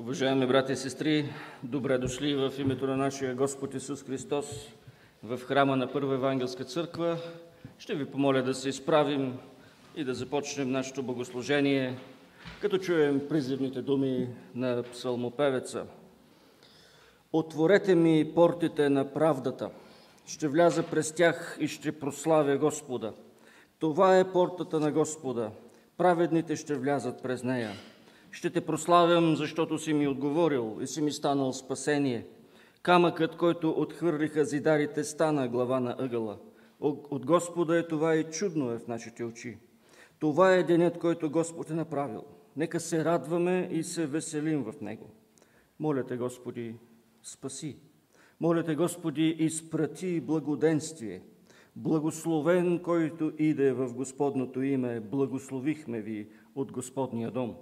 [0.00, 4.46] Уважаеми брати и сестри, добре дошли в името на нашия Господ Исус Христос
[5.22, 7.18] в храма на Първа Евангелска църква.
[7.78, 9.38] Ще ви помоля да се изправим
[9.96, 11.98] и да започнем нашето богослужение,
[12.60, 15.84] като чуем призивните думи на псалмопевеца.
[17.32, 19.70] Отворете ми портите на правдата,
[20.26, 23.12] ще вляза през тях и ще прославя Господа.
[23.78, 25.50] Това е портата на Господа,
[25.96, 27.70] праведните ще влязат през нея.
[28.30, 32.26] Ще те прославям, защото си ми отговорил и си ми станал спасение.
[32.82, 36.38] Камъкът, който отхвърлиха зидарите, стана глава на ъгъла.
[36.80, 39.58] От Господа е това и чудно е в нашите очи.
[40.18, 42.24] Това е денят, който Господ е направил.
[42.56, 45.10] Нека се радваме и се веселим в него.
[45.80, 46.74] Моля те, Господи,
[47.22, 47.76] спаси.
[48.40, 51.22] Моля те, Господи, изпрати благоденствие.
[51.76, 57.54] Благословен, който иде в Господното име, благословихме ви от Господния дом.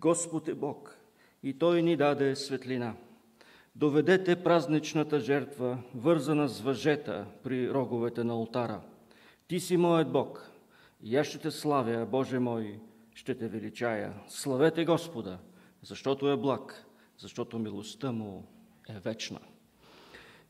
[0.00, 0.98] Господ е Бог
[1.42, 2.94] и Той ни даде светлина.
[3.76, 8.80] Доведете празничната жертва, вързана с въжета при роговете на алтара.
[9.48, 10.50] Ти си моят Бог,
[11.02, 12.80] и аз ще те славя, Боже мой,
[13.14, 14.14] ще те величая.
[14.28, 15.38] Славете Господа,
[15.82, 16.86] защото е благ,
[17.18, 18.44] защото милостта Му
[18.88, 19.40] е вечна.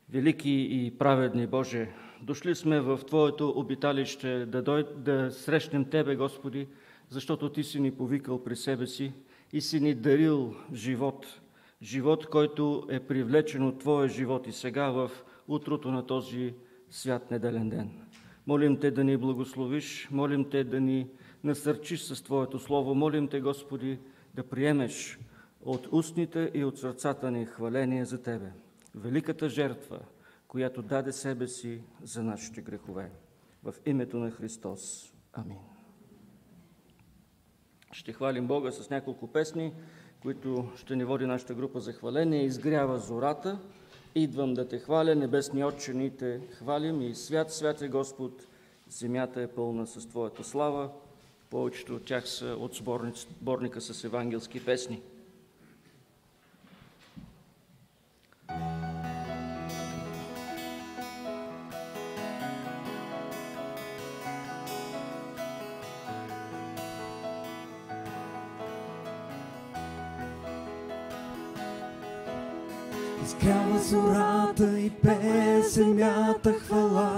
[0.09, 1.89] Велики и праведни Боже,
[2.21, 4.85] дошли сме в Твоето обиталище да, дой...
[4.97, 6.67] да срещнем Тебе, Господи,
[7.09, 9.13] защото Ти си ни повикал при себе си
[9.53, 11.41] и си ни дарил живот,
[11.81, 15.11] живот, който е привлечен от Твоя живот и сега в
[15.47, 16.53] утрото на този
[16.89, 17.91] свят неделен ден.
[18.47, 21.07] Молим Те да ни благословиш, молим Те да ни
[21.43, 23.99] насърчиш с Твоето Слово, молим Те, Господи,
[24.33, 25.19] да приемеш
[25.61, 28.51] от устните и от сърцата ни хваление за Тебе.
[28.95, 29.99] Великата жертва,
[30.47, 33.11] която даде себе си за нашите грехове.
[33.63, 35.13] В името на Христос.
[35.33, 35.72] Амин.
[37.93, 39.73] Ще хвалим Бога с няколко песни,
[40.21, 42.43] които ще ни води нашата група за хваление.
[42.43, 43.59] Изгрява зората,
[44.15, 48.47] идвам да те хваля, небесни отче, те хвалим и свят, свят е Господ,
[48.89, 50.89] земята е пълна с Твоята слава.
[51.49, 52.81] Повечето от тях са от
[53.41, 55.01] сборника с евангелски песни.
[75.03, 77.15] Пее земята хвала.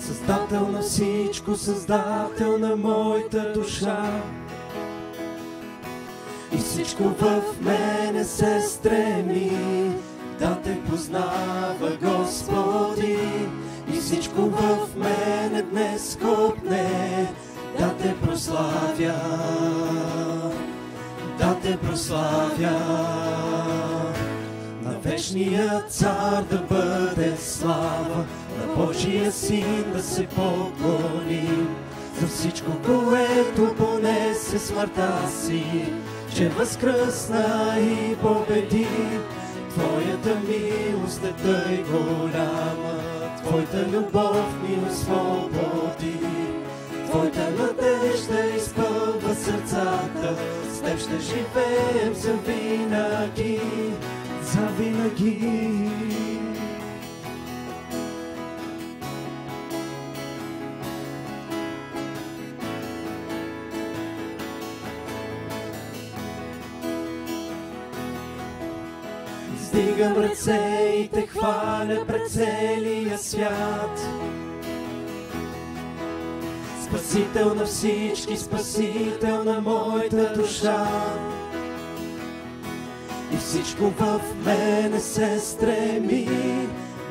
[0.00, 4.22] Създател на всичко, създател на моята душа.
[6.52, 9.90] И всичко в мене се стреми
[10.38, 13.18] да те познава, Господи.
[13.94, 17.28] И всичко в мене днес копне
[17.78, 19.14] да те прославя
[21.38, 22.78] да те прославя.
[24.98, 28.24] На вечния цар да бъде слава,
[28.58, 31.76] на Божия син да се поклоним.
[32.20, 35.92] За всичко, което понесе смъртта си,
[36.34, 38.88] че възкръсна и победи.
[39.70, 43.00] Твоята милост е тъй голяма,
[43.44, 46.20] Твоята любов ми освободи.
[47.10, 50.36] Твоята надежда изпълва сърцата,
[50.72, 53.60] с теб ще живеем за винаги,
[54.52, 55.90] за винаги.
[69.54, 74.00] Издигам ръце и те хваля пред целия свят.
[76.84, 80.86] Спасител на всички, спасител на моята душа.
[83.32, 86.28] И всичко в мене се стреми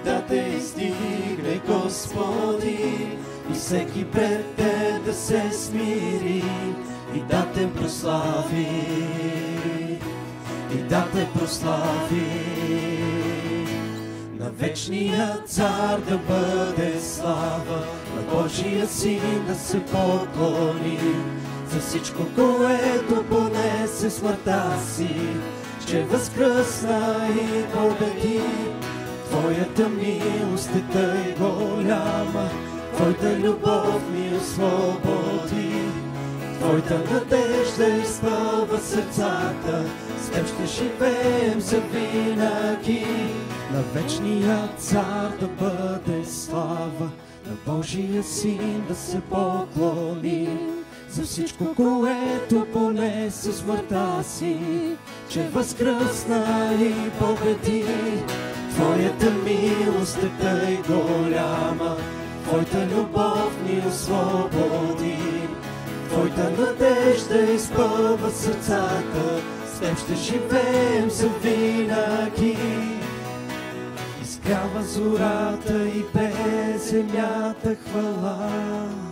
[0.05, 3.17] да те издигне, Господи,
[3.51, 6.43] и всеки пред те да се смири
[7.15, 8.67] и да те прослави,
[10.73, 12.57] и да те прослави.
[14.39, 20.99] На вечния цар да бъде слава, на Божия син да се поклони,
[21.71, 25.15] за всичко, което понесе смъртта си,
[25.87, 28.41] че възкръсна и победи.
[29.29, 32.49] Твоята милост е тъй голяма,
[32.93, 35.83] Твоята любов ми освободи.
[36.59, 39.83] Твоята надежда изпълва сърцата,
[40.21, 43.05] с теб ще живеем за винаги.
[43.73, 47.11] На вечния цар да бъде слава,
[47.45, 50.59] на Божия син да се поклони.
[51.17, 54.57] За всичко, което понесе смъртта си,
[55.29, 57.85] че възкръсна и победи.
[58.73, 61.97] Твоята милост е тъй голяма,
[62.43, 65.17] Твоята любов ни освободи.
[66.09, 69.41] Твоята надежда изпълва сърцата,
[69.75, 72.57] с Теб ще живеем за винаги.
[74.21, 76.33] Изгрява зората и бе
[76.77, 79.06] земята хвала.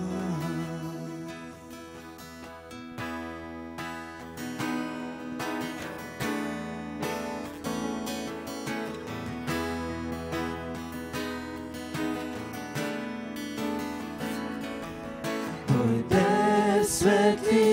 [17.05, 17.64] Дойде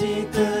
[0.00, 0.59] ти си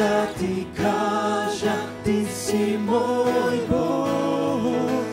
[0.00, 1.74] да ти кажа,
[2.04, 5.04] ти си мой Бог.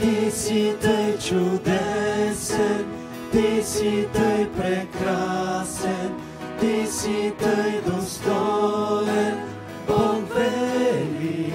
[0.00, 2.86] Ти си тъй чудесен,
[3.32, 6.12] ти си тъй прекрасен,
[6.60, 9.38] ти си тъй достоен,
[9.86, 11.54] Бог велик.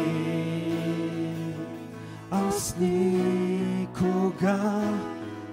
[2.32, 4.60] Аз никога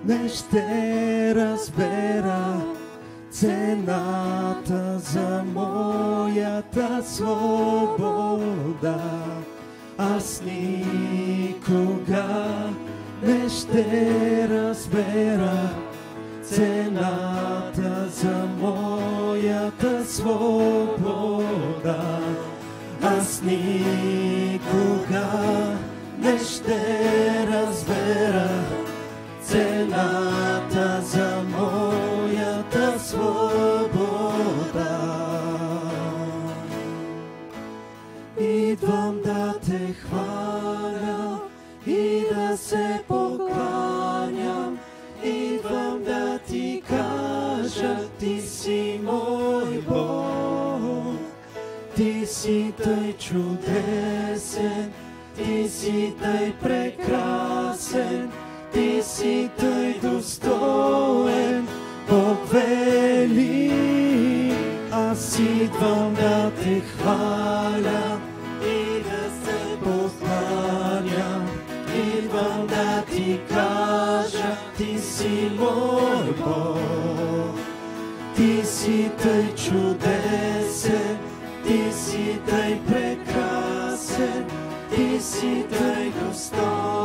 [0.05, 2.61] не ще разбера
[3.31, 6.90] цената за моята
[7.21, 9.01] свобода.
[9.99, 12.27] Аз никога
[13.23, 15.69] не ще разбера
[16.43, 21.41] цената за моята свобода.
[23.03, 25.27] Аз никога
[26.19, 28.60] не ще разбера
[41.87, 44.79] и да се покланям.
[45.25, 50.31] Идвам да ти кажа, ти си мой Бог.
[51.97, 54.93] Ти си тъй чудесен,
[55.37, 58.31] ти си тъй прекрасен,
[58.73, 61.69] ти си тъй достоен,
[62.11, 63.73] Бог вели.
[64.93, 65.39] Аз
[66.15, 67.40] да те хваля
[78.81, 81.19] си тъй чудесен,
[81.67, 84.45] ти си тъй прекрасен,
[84.95, 87.00] ти си тъй достоен,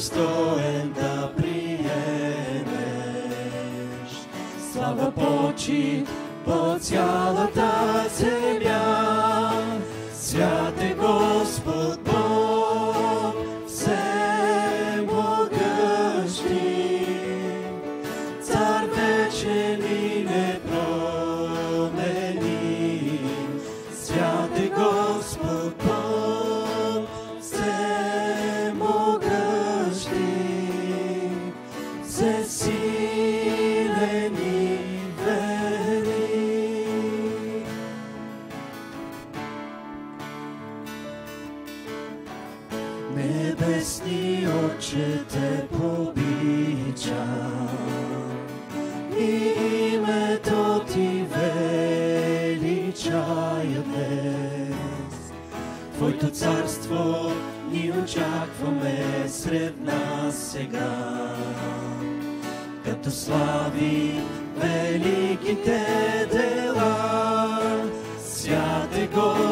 [0.00, 1.90] си достоен да приемеш.
[4.72, 6.08] Слава почит
[6.44, 9.52] по цялата земя.
[10.14, 11.39] Свят е Господ Бог,
[43.20, 47.68] Небесни Отче те повичам
[49.18, 49.52] и
[49.94, 51.26] името ти
[52.50, 55.32] величая днес.
[55.94, 57.32] Твоето царство
[57.72, 61.36] ни очакваме сред нас сега.
[62.84, 64.20] Като слави
[64.56, 65.86] великите
[66.32, 67.60] дела,
[68.24, 69.49] святе го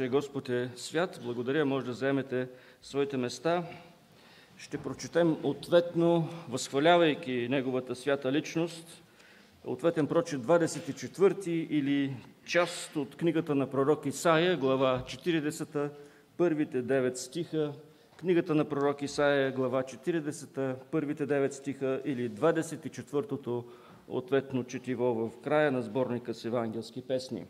[0.00, 1.20] Нашия Господ е свят.
[1.22, 1.64] Благодаря.
[1.64, 2.48] Може да вземете
[2.82, 3.64] своите места.
[4.56, 9.02] Ще прочетем ответно, възхвалявайки Неговата свята личност,
[9.64, 15.90] ответен прочит 24 или част от книгата на пророк Исаия, глава 40,
[16.36, 17.72] първите 9 стиха,
[18.16, 23.64] книгата на пророк Исаия, глава 40, първите 9 стиха или 24-то
[24.08, 27.46] ответно четиво в края на сборника с евангелски песни.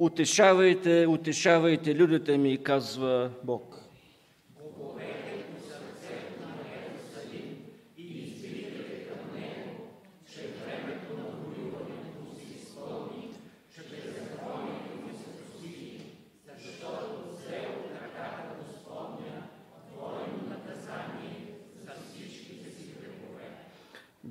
[0.00, 3.89] Утешавайте, утешавайте людите ми, казва Бог.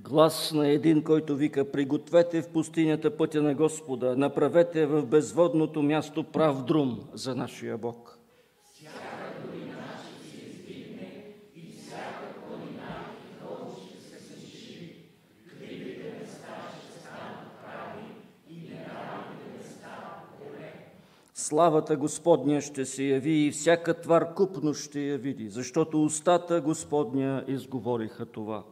[0.09, 6.23] Глас на един, който вика, пригответе в пустинята пътя на Господа, направете в безводното място
[6.23, 8.19] прав друм за нашия Бог.
[21.33, 27.43] Славата Господня ще се яви и всяка твар купно ще я види, защото устата Господня
[27.47, 28.63] изговориха това.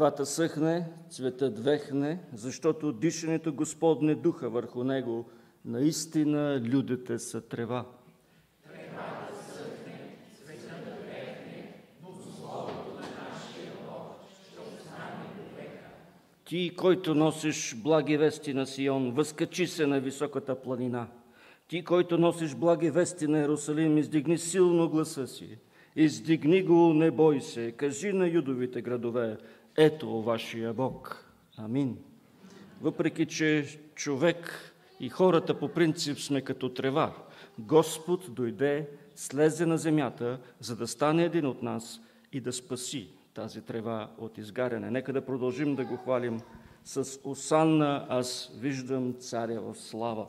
[0.00, 5.30] Тревата съхне, цветът вехне, защото дишането Господне духа върху него.
[5.64, 7.84] Наистина людите са трева.
[16.44, 21.06] Ти, който носиш благи вести на Сион, възкачи се на високата планина.
[21.68, 25.58] Ти, който носиш благи вести на Иерусалим, издигни силно гласа си.
[25.96, 29.36] Издигни го, не бой се, кажи на юдовите градове,
[29.82, 31.24] ето вашия Бог.
[31.56, 31.98] Амин.
[32.80, 37.14] Въпреки, че човек и хората по принцип сме като трева,
[37.58, 42.00] Господ дойде, слезе на земята, за да стане един от нас
[42.32, 44.90] и да спаси тази трева от изгаряне.
[44.90, 46.40] Нека да продължим да го хвалим
[46.84, 50.26] с Осанна, аз виждам царя в слава.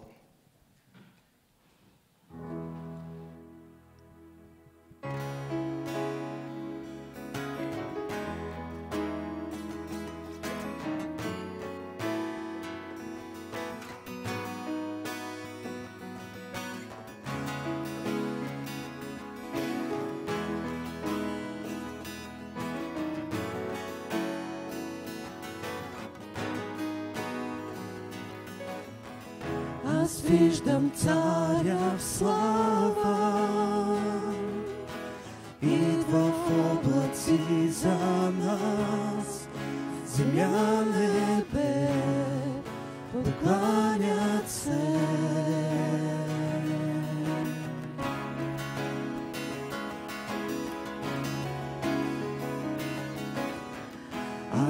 [43.42, 44.82] кланят се.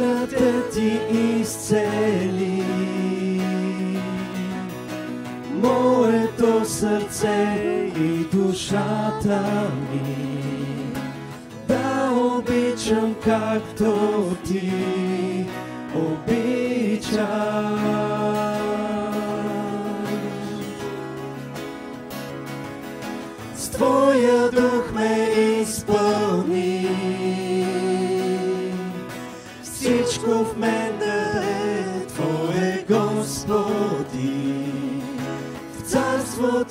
[0.00, 1.00] волята ти
[1.40, 2.64] изцели.
[5.54, 10.16] Моето сърце и душата ми
[11.68, 13.96] да обичам както
[14.46, 14.72] ти
[15.94, 18.09] обичам.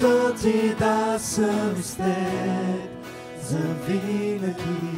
[0.01, 3.05] любовта ти да съм с теб
[3.43, 4.88] завинаги.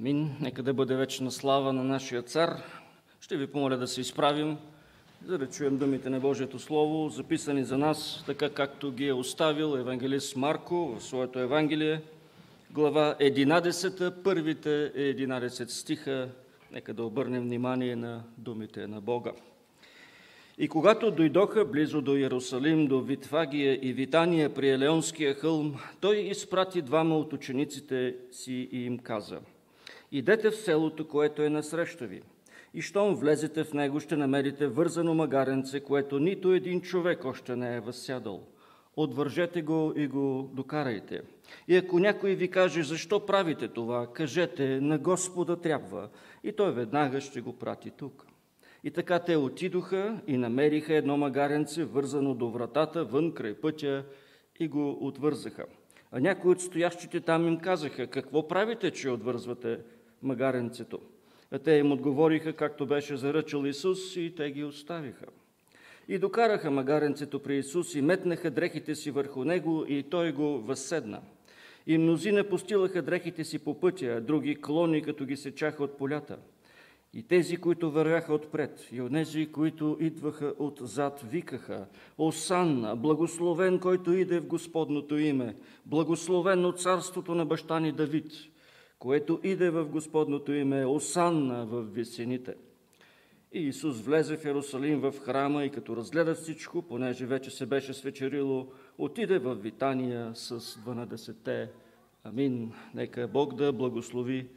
[0.00, 0.36] Амин.
[0.40, 2.62] Нека да бъде вечна слава на нашия цар.
[3.20, 4.56] Ще ви помоля да се изправим,
[5.26, 9.76] за да чуем думите на Божието Слово, записани за нас, така както ги е оставил
[9.78, 12.00] евангелист Марко в своето Евангелие,
[12.70, 16.28] глава 11, първите 11 стиха.
[16.72, 19.32] Нека да обърнем внимание на думите на Бога.
[20.58, 26.82] И когато дойдоха близо до Иерусалим, до Витфагия и Витания при Елеонския хълм, той изпрати
[26.82, 29.38] двама от учениците си и им каза–
[30.12, 32.22] Идете в селото, което е насреща ви.
[32.74, 37.76] И щом влезете в него, ще намерите вързано магаренце, което нито един човек още не
[37.76, 38.46] е възсядал.
[38.96, 41.22] Отвържете го и го докарайте.
[41.68, 46.08] И ако някой ви каже, защо правите това, кажете, на Господа трябва,
[46.44, 48.26] и той веднага ще го прати тук.
[48.84, 54.04] И така те отидоха и намериха едно магаренце, вързано до вратата, вън край пътя,
[54.60, 55.64] и го отвързаха.
[56.12, 59.78] А някои от стоящите там им казаха, какво правите, че отвързвате
[60.22, 60.98] магаренцето.
[61.52, 65.26] А те им отговориха, както беше заръчал Исус, и те ги оставиха.
[66.08, 71.20] И докараха магаренцето при Исус и метнаха дрехите си върху него и той го възседна.
[71.86, 76.38] И мнозина постилаха дрехите си по пътя, други клони, като ги сечаха от полята.
[77.14, 81.86] И тези, които вървяха отпред, и онези, които идваха отзад, викаха
[82.18, 85.56] Осанна, благословен, който иде в Господното име,
[85.86, 88.32] благословен от царството на баща ни Давид
[89.00, 92.54] което иде в Господното име, осанна в висените.
[93.52, 97.94] И Исус влезе в Иерусалим в храма и като разгледа всичко, понеже вече се беше
[97.94, 98.66] свечерило,
[98.98, 101.70] отиде в Витания с 12-те.
[102.24, 102.72] Амин.
[102.94, 104.48] Нека Бог да благослови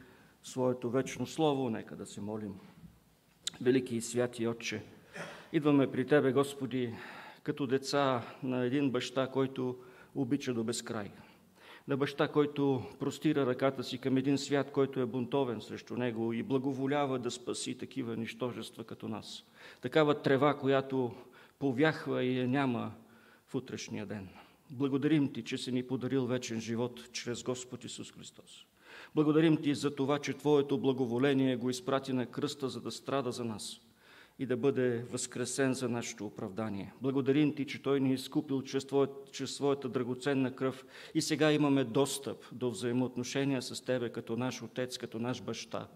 [0.42, 1.70] своето вечно слово.
[1.70, 2.54] Нека да се молим.
[3.60, 4.82] Велики и святи Отче,
[5.52, 6.94] идваме при Тебе, Господи,
[7.42, 9.76] като деца на един баща, който
[10.14, 11.10] обича до безкрай
[11.88, 16.42] на баща, който простира ръката си към един свят, който е бунтовен срещу него и
[16.42, 19.44] благоволява да спаси такива нищожества като нас.
[19.80, 21.14] Такава трева, която
[21.58, 22.92] повяхва и я няма
[23.46, 24.28] в утрешния ден.
[24.70, 28.66] Благодарим Ти, че си ни подарил вечен живот чрез Господ Исус Христос.
[29.14, 33.44] Благодарим Ти за това, че Твоето благоволение го изпрати на кръста, за да страда за
[33.44, 33.80] нас
[34.38, 36.92] и да бъде възкресен за нашето оправдание.
[37.02, 41.52] Благодарим Ти, че Той ни е изкупил чрез, Твоя, чрез Своята драгоценна кръв и сега
[41.52, 45.88] имаме достъп до взаимоотношения с Тебе като наш Отец, като наш баща.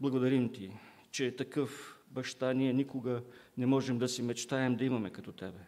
[0.00, 0.72] Благодарим Ти,
[1.10, 3.22] че такъв баща ние никога
[3.58, 5.66] не можем да си мечтаем да имаме като Тебе.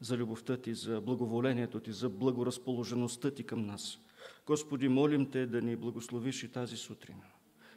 [0.00, 3.98] За любовта Ти, за благоволението Ти, за благоразположеността Ти към нас.
[4.46, 7.16] Господи, молим Те да ни благословиш и тази сутрин.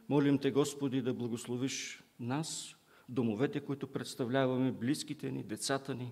[0.10, 2.76] Молим Те, Господи, да благословиш нас,
[3.12, 6.12] домовете, които представляваме, близките ни, децата ни,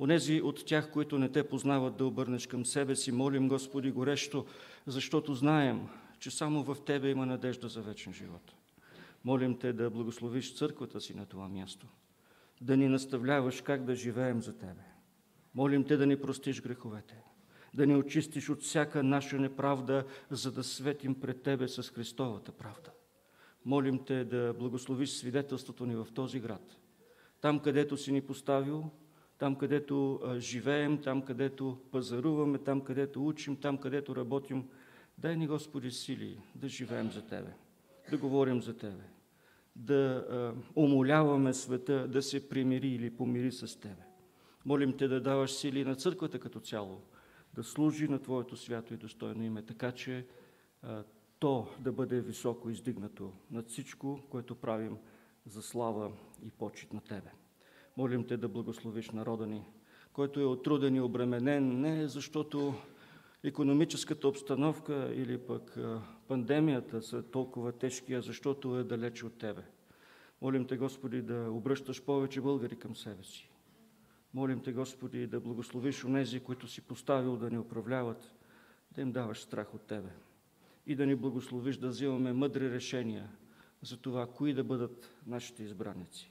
[0.00, 3.12] онези от тях, които не те познават, да обърнеш към себе си.
[3.12, 4.46] Молим, Господи, горещо,
[4.86, 8.52] защото знаем, че само в Тебе има надежда за вечен живот.
[9.24, 11.86] Молим Те да благословиш църквата си на това място,
[12.60, 14.82] да ни наставляваш как да живеем за Тебе.
[15.54, 17.22] Молим Те да ни простиш греховете,
[17.74, 22.90] да ни очистиш от всяка наша неправда, за да светим пред Тебе с Христовата правда.
[23.64, 26.76] Молим Те да благословиш свидетелството ни в този град.
[27.40, 28.90] Там, където си ни поставил,
[29.38, 34.68] там, където живеем, там, където пазаруваме, там, където учим, там, където работим.
[35.18, 37.52] Дай ни, Господи, сили да живеем за Тебе,
[38.10, 39.02] да говорим за Тебе,
[39.76, 44.02] да умоляваме света да се примири или помири с Тебе.
[44.64, 47.00] Молим Те да даваш сили на църквата като цяло,
[47.54, 50.26] да служи на Твоето свято и достойно име, така че
[51.42, 54.96] то да бъде високо издигнато над всичко, което правим
[55.46, 57.30] за слава и почет на Тебе.
[57.96, 59.64] Молим Те да благословиш народа ни,
[60.12, 62.74] който е отруден и обременен, не защото
[63.44, 65.78] економическата обстановка или пък
[66.28, 69.62] пандемията са толкова тежки, а защото е далеч от Тебе.
[70.42, 73.50] Молим Те, Господи, да обръщаш повече българи към себе си.
[74.34, 78.34] Молим Те, Господи, да благословиш онези, които си поставил да ни управляват,
[78.92, 80.10] да им даваш страх от Тебе
[80.86, 83.28] и да ни благословиш да взимаме мъдри решения
[83.82, 86.30] за това, кои да бъдат нашите избраници.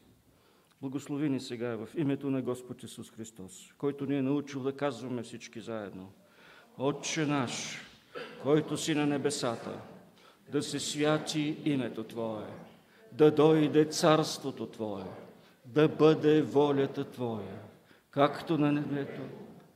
[0.81, 5.23] Благослови ни сега в името на Господ Исус Христос, който ни е научил да казваме
[5.23, 6.11] всички заедно.
[6.77, 7.81] Отче наш,
[8.43, 9.81] който си на небесата,
[10.51, 12.47] да се святи името Твое,
[13.11, 15.05] да дойде царството Твое,
[15.65, 17.61] да бъде волята Твоя,
[18.11, 19.21] както на небето,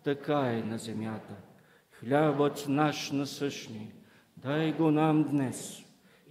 [0.03, 1.35] така и на земята.
[1.91, 3.93] Хлябът наш насъщни,
[4.45, 5.83] дай го нам днес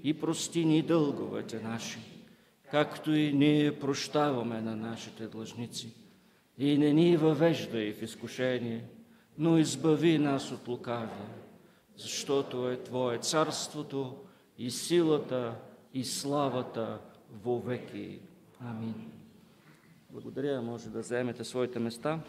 [0.03, 1.99] и прости ни дълговете наши,
[2.71, 5.95] както и ние прощаваме на нашите длъжници.
[6.59, 8.85] И не ни въвеждай в изкушение,
[9.39, 11.29] но избави нас от лукавия,
[11.97, 14.17] защото е Твое царството
[14.59, 15.55] и силата
[15.95, 16.99] и славата
[17.43, 18.19] вовеки.
[18.61, 18.95] Амин.
[20.11, 22.21] Благодаря, може да заемете своите места.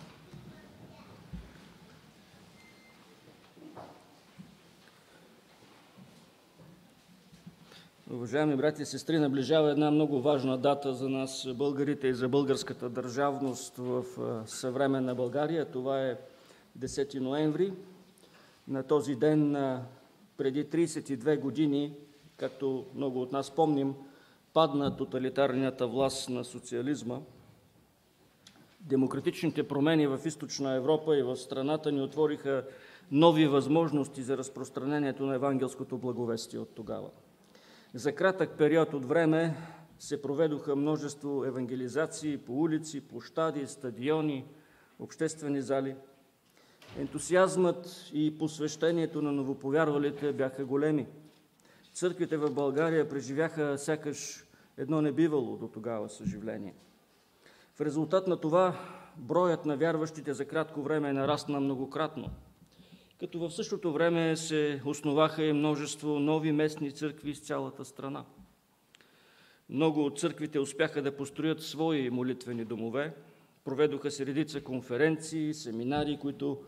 [8.11, 12.89] Уважаеми брати и сестри, наближава една много важна дата за нас, българите и за българската
[12.89, 14.03] държавност в
[14.45, 15.71] съвременна България.
[15.71, 16.17] Това е
[16.79, 17.73] 10 ноември.
[18.67, 19.51] На този ден
[20.37, 21.97] преди 32 години,
[22.37, 23.93] както много от нас помним,
[24.53, 27.19] падна тоталитарната власт на социализма.
[28.79, 32.65] Демократичните промени в източна Европа и в страната ни отвориха
[33.11, 37.09] нови възможности за разпространението на евангелското благовестие от тогава.
[37.95, 39.55] За кратък период от време
[39.99, 44.45] се проведоха множество евангелизации по улици, площади, стадиони,
[44.99, 45.95] обществени зали.
[46.97, 51.07] Ентусиазмът и посвещението на новоповярвалите бяха големи.
[51.93, 54.45] Църквите в България преживяха сякаш
[54.77, 56.73] едно небивало до тогава съживление.
[57.75, 58.79] В резултат на това
[59.17, 62.29] броят на вярващите за кратко време е нарасна многократно–
[63.19, 68.25] като в същото време се основаха и множество нови местни църкви из цялата страна.
[69.69, 73.15] Много от църквите успяха да построят свои молитвени домове,
[73.63, 76.63] проведоха се редица конференции, семинари, които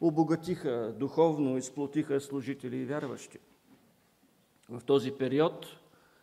[0.00, 3.38] обогатиха духовно и сплотиха служители и вярващи.
[4.68, 5.66] В този период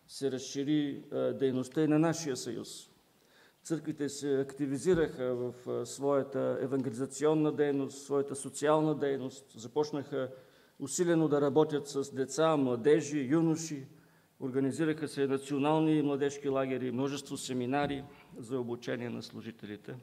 [0.08, 2.90] се разшири дейността и на нашия съюз.
[3.67, 10.30] Църквите се активизираха в своята евангелизационна дейност, своята социална дейност, започнаха
[10.80, 13.88] усилено да работят с деца, младежи, юноши,
[14.39, 18.03] организираха се национални младежки лагери, множество семинари
[18.38, 19.95] за обучение на служителите.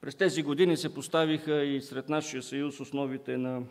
[0.00, 3.62] През тези години се поставиха и сред нашия съюз основите на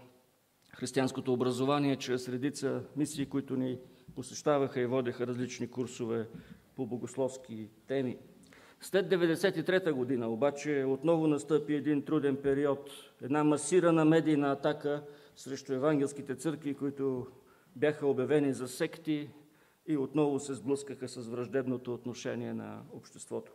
[0.69, 3.79] християнското образование чрез редица мисии, които ни
[4.15, 6.27] посещаваха и водеха различни курсове
[6.75, 8.17] по богословски теми.
[8.83, 12.89] След 1993 година обаче отново настъпи един труден период,
[13.21, 15.03] една масирана медийна атака
[15.35, 17.27] срещу евангелските църкви, които
[17.75, 19.29] бяха обявени за секти
[19.87, 23.51] и отново се сблъскаха с враждебното отношение на обществото.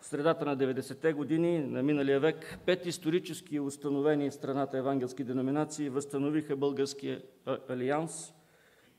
[0.00, 5.88] В средата на 90-те години на миналия век пет исторически установени в страната евангелски деноминации
[5.88, 7.22] възстановиха Българския
[7.68, 8.34] алианс,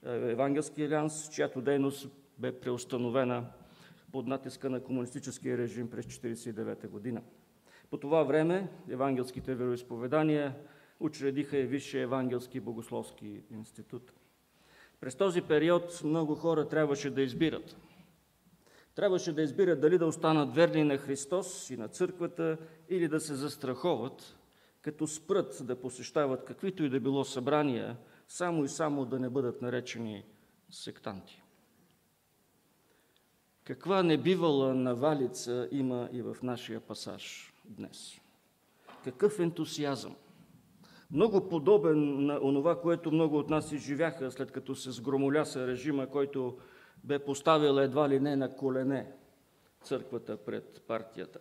[0.06, 3.45] Евангелски алианс, чиято дейност бе преустановена
[4.12, 7.21] под натиска на комунистическия режим през 1949 година.
[7.89, 10.56] По това време евангелските вероисповедания
[11.00, 14.13] учредиха и Висшия евангелски богословски институт.
[15.00, 17.78] През този период много хора трябваше да избират.
[18.95, 22.58] Трябваше да избират дали да останат верни на Христос и на църквата
[22.89, 24.38] или да се застраховат,
[24.82, 27.97] като спрат да посещават каквито и да било събрания,
[28.28, 30.26] само и само да не бъдат наречени
[30.69, 31.43] сектанти.
[33.72, 38.22] Каква небивала навалица има и в нашия пасаж днес?
[39.04, 40.16] Какъв ентусиазъм!
[41.12, 46.58] Много подобен на онова, което много от нас изживяха, след като се сгромоляса режима, който
[47.04, 49.12] бе поставил едва ли не на колене
[49.84, 51.40] църквата пред партията.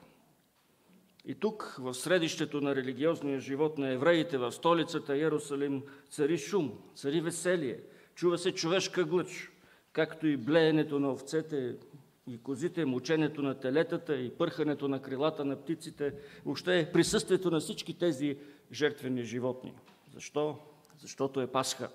[1.24, 7.20] И тук, в средището на религиозния живот на евреите в столицата Иерусалим, цари шум, цари
[7.20, 7.80] веселие,
[8.14, 9.52] чува се човешка глъч,
[9.92, 11.76] както и блеенето на овцете,
[12.26, 17.60] и козите, мученето на телетата и пърхането на крилата на птиците, въобще е присъствието на
[17.60, 18.38] всички тези
[18.72, 19.74] жертвени животни.
[20.14, 20.58] Защо?
[20.98, 21.90] Защото е Пасха.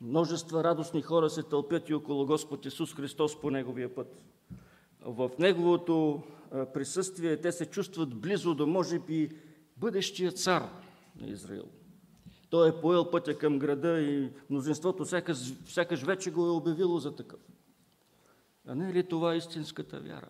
[0.00, 4.22] Множества радостни хора се тълпят и около Господ Исус Христос по Неговия път.
[5.00, 6.22] В Неговото
[6.74, 9.30] присъствие те се чувстват близо до, може би,
[9.76, 10.70] бъдещия цар
[11.20, 11.64] на Израил.
[12.50, 17.16] Той е поел пътя към града и мнозинството сякаш, сякаш вече го е обявило за
[17.16, 17.40] такъв.
[18.68, 20.28] А не е ли това истинската вяра?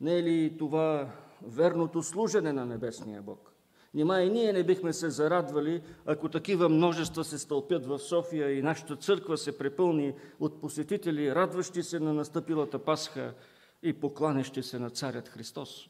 [0.00, 1.10] Не е ли това
[1.42, 3.52] верното служене на небесния Бог?
[3.94, 8.62] Нима и ние не бихме се зарадвали, ако такива множества се стълпят в София и
[8.62, 13.34] нашата църква се препълни от посетители, радващи се на настъпилата Пасха
[13.82, 15.88] и покланящи се на Царят Христос.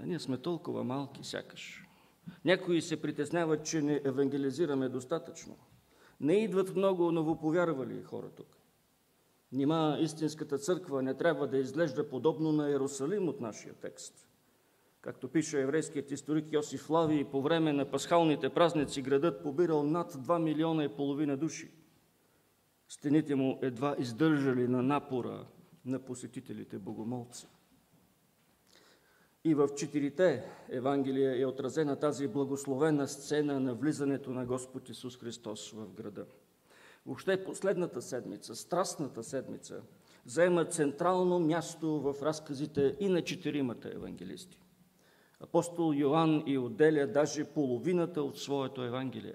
[0.00, 1.86] А ние сме толкова малки сякаш.
[2.44, 5.56] Някои се притесняват, че не евангелизираме достатъчно.
[6.20, 8.46] Не идват много новоповярвали хора тук.
[9.54, 14.28] Нима истинската църква не трябва да изглежда подобно на Иерусалим от нашия текст.
[15.00, 20.42] Както пише еврейският историк Йосиф Лави, по време на пасхалните празници градът побирал над 2
[20.42, 21.70] милиона и половина души.
[22.88, 25.46] Стените му едва издържали на напора
[25.84, 27.46] на посетителите богомолци.
[29.44, 35.70] И в четирите Евангелия е отразена тази благословена сцена на влизането на Господ Исус Христос
[35.70, 36.26] в града.
[37.06, 39.82] Въобще последната седмица, страстната седмица,
[40.26, 44.60] заема централно място в разказите и на четиримата евангелисти.
[45.40, 49.34] Апостол Йоанн и отделя даже половината от своето Евангелие.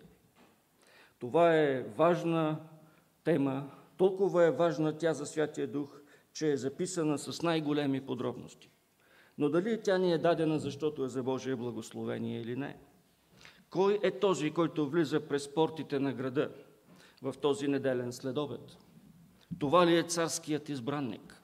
[1.20, 2.60] Това е важна
[3.24, 6.02] тема, толкова е важна тя за Святия Дух,
[6.34, 8.70] че е записана с най-големи подробности.
[9.38, 12.78] Но дали тя ни е дадена, защото е за Божие благословение или не?
[13.70, 16.52] Кой е този, който влиза през портите на града
[17.22, 18.78] в този неделен следобед?
[19.60, 21.42] Това ли е царският избранник?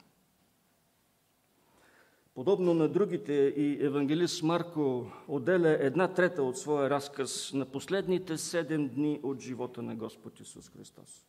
[2.34, 8.88] Подобно на другите и евангелист Марко отделя една трета от своя разказ на последните седем
[8.88, 11.26] дни от живота на Господ Исус Христос.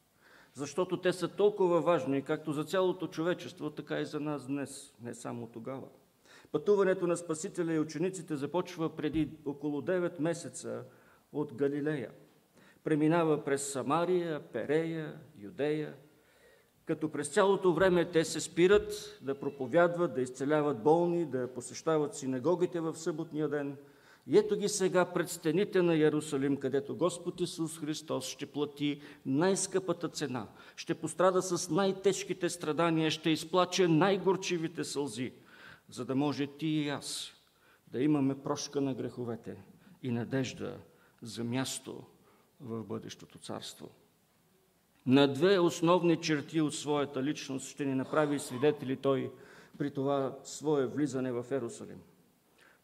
[0.54, 5.14] Защото те са толкова важни, както за цялото човечество, така и за нас днес, не
[5.14, 5.88] само тогава.
[6.52, 10.84] Пътуването на Спасителя и учениците започва преди около 9 месеца
[11.34, 12.12] от Галилея.
[12.88, 15.93] Преминава през Самария, Перея, Юдея,
[16.86, 22.80] като през цялото време те се спират да проповядват, да изцеляват болни, да посещават синагогите
[22.80, 23.78] в съботния ден.
[24.28, 30.10] И ето ги сега пред стените на Ярусалим, където Господ Исус Христос ще плати най-скъпата
[30.10, 35.34] цена, ще пострада с най-тежките страдания, ще изплаче най-горчивите сълзи,
[35.89, 37.34] за да може ти и аз
[37.88, 39.56] да имаме прошка на греховете
[40.04, 40.78] и надежда
[41.21, 42.04] за място
[42.60, 43.89] в бъдещото царство.
[45.06, 49.32] На две основни черти от своята личност ще ни направи свидетели той
[49.78, 52.02] при това свое влизане в Ерусалим.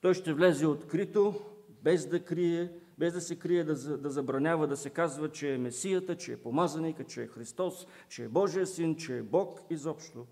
[0.01, 1.41] Той ще влезе открито,
[1.83, 5.57] без да крие, без да се крие, да, да забранява, да се казва, че е
[5.57, 10.25] Месията, че е помазаника, че е Христос, че е Божия син, че е Бог изобщо.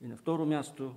[0.00, 0.94] И на второ място,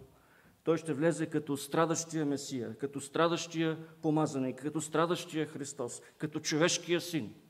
[0.63, 7.33] той ще влезе като страдащия Месия, като страдащия помазаник, като страдащия Христос, като човешкия син–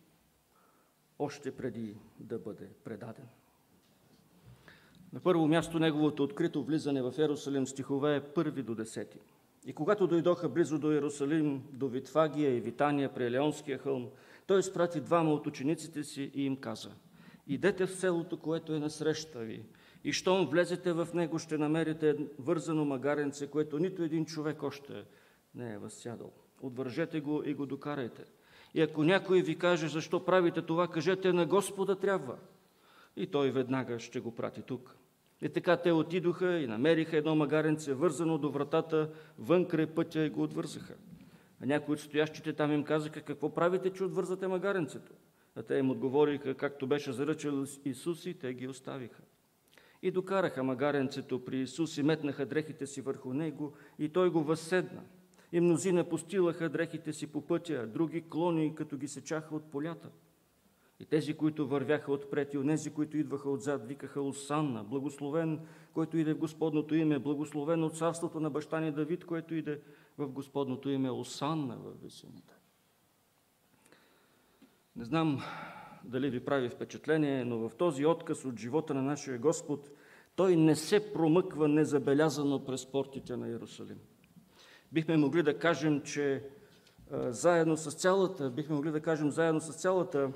[1.20, 3.28] още преди да бъде предаден.
[5.14, 9.20] На първо място неговото открито влизане в Ерусалим стихове е първи до десети.
[9.66, 14.10] И когато дойдоха близо до Иерусалим, до Витфагия и Витания при Елеонския хълм,
[14.48, 16.92] той изпрати двама от учениците си и им каза
[17.48, 19.66] «Идете в селото, което е насреща ви,
[20.04, 25.04] и щом влезете в него, ще намерите вързано магаренце, което нито един човек още
[25.56, 26.32] не е възсядал.
[26.62, 28.26] Отвържете го и го докарайте.
[28.74, 32.38] И ако някой ви каже, защо правите това, кажете на Господа трябва.
[33.16, 34.96] И той веднага ще го прати тук.
[35.42, 39.10] И така те отидоха и намериха едно магаренце, вързано до вратата,
[39.40, 40.94] вън край пътя и го отвързаха.
[41.62, 45.12] А някои от стоящите там им казаха, какво правите, че отвързате магаренцето?
[45.56, 49.22] А те им отговориха, както беше заръчал Исус и те ги оставиха.
[50.02, 55.02] И докараха магаренцето при Исус и метнаха дрехите си върху него и той го възседна.
[55.54, 60.10] И мнозина постилаха дрехите си по пътя, други клони, като ги сечаха от полята.
[61.00, 65.60] И тези, които вървяха отпред, и онези, които идваха отзад, викаха Осанна, благословен,
[65.94, 69.82] който иде в Господното име, благословен от царството на баща ни Давид, който иде
[70.18, 71.78] в Господното име, Осанна!
[71.78, 72.54] в висините.
[74.96, 75.42] Не знам
[76.04, 79.90] дали ви прави впечатление, но в този отказ от живота на нашия Господ,
[80.36, 84.00] той не се промъква незабелязано през портите на Иерусалим
[84.94, 86.44] бихме могли да кажем, че
[87.12, 90.32] заедно с цялата, бихме могли да кажем заедно с цялата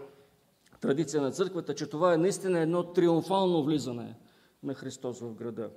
[0.81, 4.15] традиция на църквата, че това е наистина едно триумфално влизане
[4.63, 5.69] на Христос в града.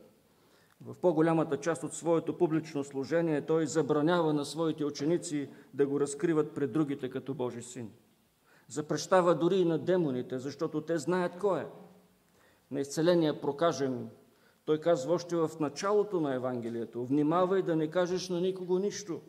[0.80, 6.54] В по-голямата част от своето публично служение той забранява на своите ученици да го разкриват
[6.54, 7.90] пред другите като Божи син.
[8.68, 11.66] Запрещава дори и на демоните, защото те знаят кой е.
[12.70, 14.08] На изцеления прокажен
[14.64, 19.20] той казва още в началото на Евангелието, внимавай да не кажеш на никого нищо,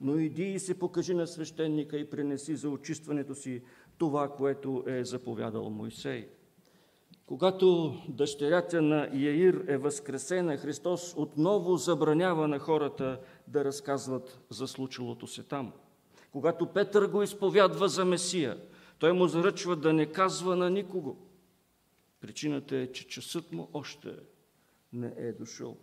[0.00, 3.62] но иди и се покажи на свещеника и принеси за очистването си
[3.98, 6.28] това, което е заповядал Мойсей.
[7.26, 15.26] Когато дъщерята на Яир е възкресена, Христос отново забранява на хората да разказват за случилото
[15.26, 15.72] се там.
[16.32, 18.58] Когато Петър го изповядва за Месия,
[18.98, 21.16] той му заръчва да не казва на никого.
[22.20, 24.39] Причината е, че часът му още е
[24.92, 25.76] не е дошъл.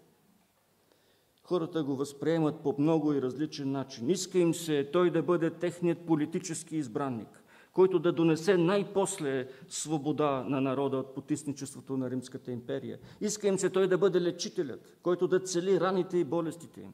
[1.43, 4.09] Хората го възприемат по много и различен начин.
[4.09, 7.43] Иска им се той да бъде техният политически избранник,
[7.73, 12.99] който да донесе най-после свобода на народа от потисничеството на Римската империя.
[13.21, 16.93] Иска им се той да бъде лечителят, който да цели раните и болестите им.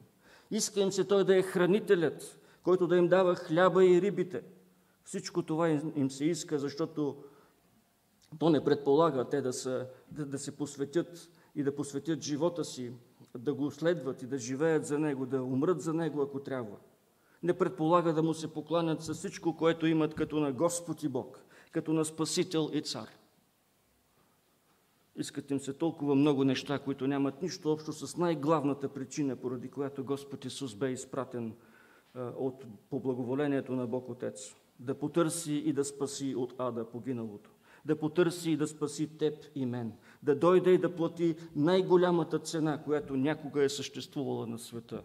[0.50, 4.42] Иска им се той да е хранителят, който да им дава хляба и рибите.
[5.04, 7.16] Всичко това им се иска, защото
[8.38, 12.92] то не предполага те да, са, да, да се посветят и да посветят живота си,
[13.38, 16.76] да го следват и да живеят за Него, да умрат за Него, ако трябва.
[17.42, 21.44] Не предполага да му се покланят с всичко, което имат като на Господ и Бог,
[21.72, 23.08] като на Спасител и Цар.
[25.16, 30.04] Искат им се толкова много неща, които нямат нищо общо с най-главната причина, поради която
[30.04, 31.54] Господ Исус бе изпратен
[32.16, 34.54] от, по благоволението на Бог Отец.
[34.80, 37.50] Да потърси и да спаси от ада погиналото.
[37.84, 39.92] Да потърси и да спаси теб и мен.
[40.24, 45.02] Да дойде и да плати най-голямата цена, която някога е съществувала на света.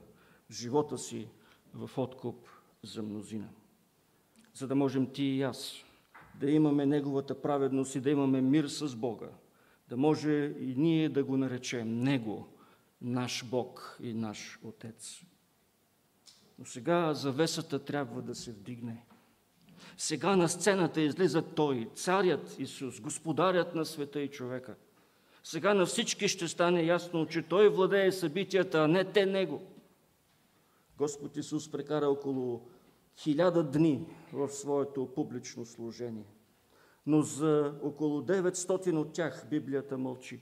[0.52, 1.28] Живота си
[1.74, 2.48] в откуп
[2.84, 3.50] за мнозина.
[4.54, 5.74] За да можем ти и аз
[6.40, 9.30] да имаме Неговата праведност и да имаме мир с Бога,
[9.90, 12.48] да може и ние да го наречем Него,
[13.02, 15.22] наш Бог и наш Отец.
[16.60, 19.06] Но сега завесата трябва да се вдигне.
[19.98, 24.76] Сега на сцената излиза Той, Царят Исус, Господарят на света и човека.
[25.44, 29.62] Сега на всички ще стане ясно, че Той владее събитията, а не те Него.
[30.98, 32.62] Господ Исус прекара около
[33.18, 36.26] хиляда дни в своето публично служение
[37.10, 40.40] но за около 900 от тях Библията мълчи.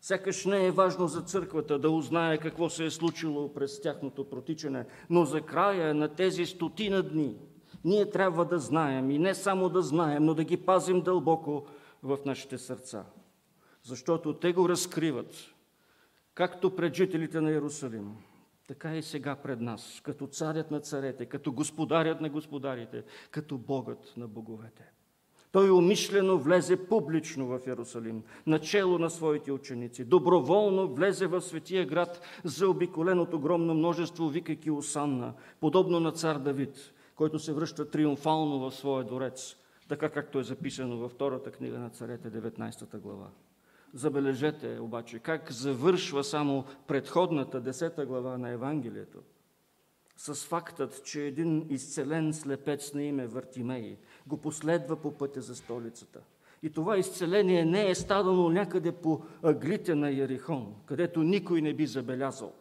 [0.00, 4.86] Сякаш не е важно за църквата да узнае какво се е случило през тяхното протичане,
[5.10, 7.36] но за края на тези стотина дни
[7.84, 11.66] ние трябва да знаем и не само да знаем, но да ги пазим дълбоко
[12.02, 13.04] в нашите сърца.
[13.88, 15.34] Защото те го разкриват,
[16.34, 18.16] както пред жителите на Иерусалим,
[18.66, 24.14] така и сега пред нас, като царят на царете, като господарят на господарите, като Богът
[24.16, 24.90] на боговете.
[25.52, 30.04] Той умишлено влезе публично в Иерусалим, начало на своите ученици.
[30.04, 36.92] Доброволно влезе в светия град, заобиколен от огромно множество, викайки Осанна, подобно на цар Давид,
[37.16, 39.56] който се връща триумфално в своя дворец,
[39.88, 43.30] така както е записано във втората книга на царете, 19 глава.
[43.94, 49.18] Забележете обаче как завършва само предходната 10 глава на Евангелието
[50.18, 56.20] с фактът, че един изцелен слепец на име Вартимей го последва по пътя за столицата.
[56.62, 61.86] И това изцеление не е стадано някъде по аглите на Ярихон, където никой не би
[61.86, 62.52] забелязал.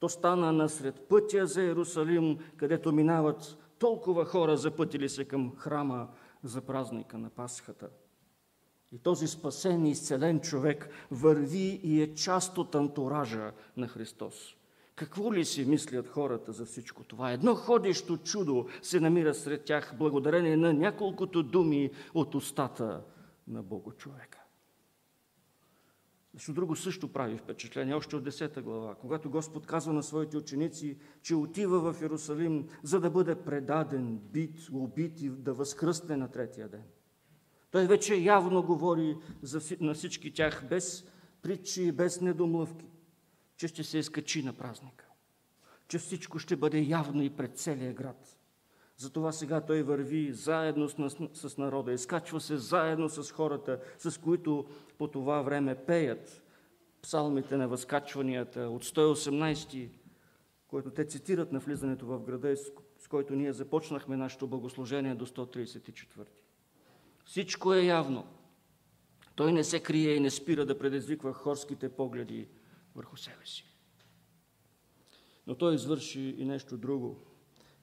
[0.00, 6.08] То стана насред пътя за Иерусалим, където минават толкова хора, запътили се към храма
[6.42, 7.88] за празника на Пасхата.
[8.92, 14.56] И този спасен и изцелен човек върви и е част от антуража на Христос.
[14.94, 17.32] Какво ли си мислят хората за всичко това?
[17.32, 23.02] Едно ходещо чудо се намира сред тях благодарение на няколкото думи от устата
[23.48, 24.38] на Бога човека.
[26.34, 30.98] Нещо друго също прави впечатление, още от 10 глава, когато Господ казва на своите ученици,
[31.22, 36.68] че отива в Иерусалим, за да бъде предаден, бит, убит и да възкръсне на третия
[36.68, 36.82] ден.
[37.70, 41.04] Той вече явно говори за, на всички тях без
[41.42, 42.86] притчи и без недомлъвки
[43.56, 45.06] че ще се изкачи на празника,
[45.88, 48.38] че всичко ще бъде явно и пред целия град.
[48.96, 54.66] Затова сега той върви заедно с, с народа, изкачва се заедно с хората, с които
[54.98, 56.42] по това време пеят
[57.02, 59.90] псалмите на възкачванията от 118,
[60.68, 62.56] който те цитират на влизането в града,
[62.98, 66.26] с който ние започнахме нашето богослужение до 134.
[67.26, 68.26] Всичко е явно.
[69.34, 72.48] Той не се крие и не спира да предизвиква хорските погледи
[72.94, 73.64] върху себе си.
[75.46, 77.16] Но той извърши и нещо друго,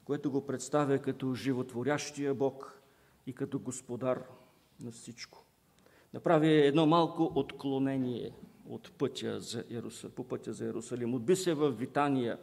[0.06, 2.82] което го представя като животворящия Бог
[3.28, 4.24] и като господар
[4.80, 5.46] на всичко.
[6.14, 8.32] Направи едно малко отклонение
[8.66, 11.14] от пътя за Иерусалим, по пътя за Иерусалим.
[11.14, 12.39] Отби се в Витания,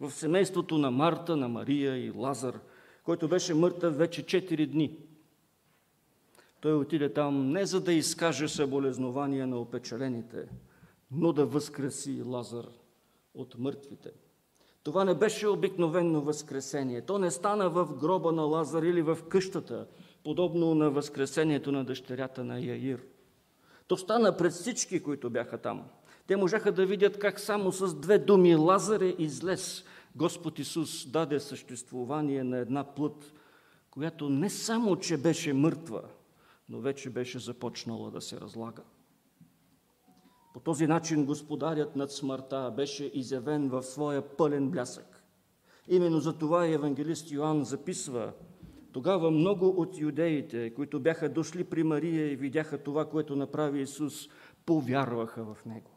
[0.00, 2.60] в семейството на Марта, на Мария и Лазар,
[3.04, 4.98] който беше мъртъв вече 4 дни.
[6.64, 10.48] Той отиде там не за да изкаже съболезнования на опечалените,
[11.10, 12.64] но да възкреси Лазар
[13.34, 14.10] от мъртвите.
[14.82, 17.00] Това не беше обикновено възкресение.
[17.00, 19.86] То не стана в гроба на Лазар или в къщата,
[20.24, 23.04] подобно на възкресението на дъщерята на Яир.
[23.86, 25.84] То стана пред всички, които бяха там.
[26.26, 29.84] Те можаха да видят как само с две думи Лазар е излез.
[30.16, 33.32] Господ Исус даде съществувание на една плът,
[33.90, 36.02] която не само, че беше мъртва,
[36.68, 38.82] но вече беше започнала да се разлага.
[40.54, 45.24] По този начин господарят над смъртта беше изявен в своя пълен блясък.
[45.88, 48.32] Именно за това евангелист Йоанн записва
[48.92, 54.28] тогава много от юдеите, които бяха дошли при Мария и видяха това, което направи Исус,
[54.66, 55.90] повярваха в Него.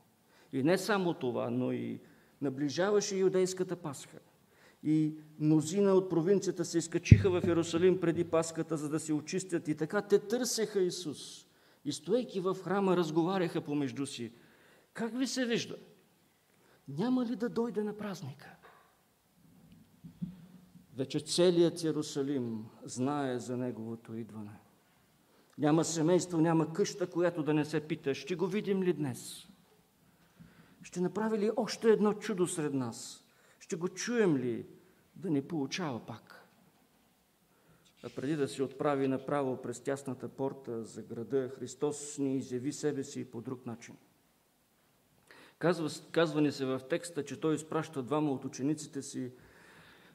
[0.53, 1.99] И не само това, но и
[2.41, 4.19] Наближаваше юдейската Пасха.
[4.87, 9.67] И мнозина от провинцията се изкачиха в Иерусалим преди Пасхата, за да се очистят.
[9.67, 11.45] И така те търсеха Исус.
[11.85, 14.31] И стоейки в храма, разговаряха помежду си.
[14.93, 15.75] Как ви се вижда?
[16.87, 18.55] Няма ли да дойде на празника?
[20.95, 24.59] Вече целият Иерусалим знае за Неговото идване.
[25.57, 29.47] Няма семейство, няма къща, която да не се пита, ще го видим ли днес?
[30.83, 33.23] Ще направи ли още едно чудо сред нас?
[33.59, 34.65] Ще го чуем ли
[35.17, 36.47] да ни получава пак?
[38.03, 43.03] А преди да се отправи направо през тясната порта за града, Христос ни изяви себе
[43.03, 43.95] си по друг начин.
[45.59, 49.31] Казва, казва ни се в текста, че Той изпраща двама от учениците си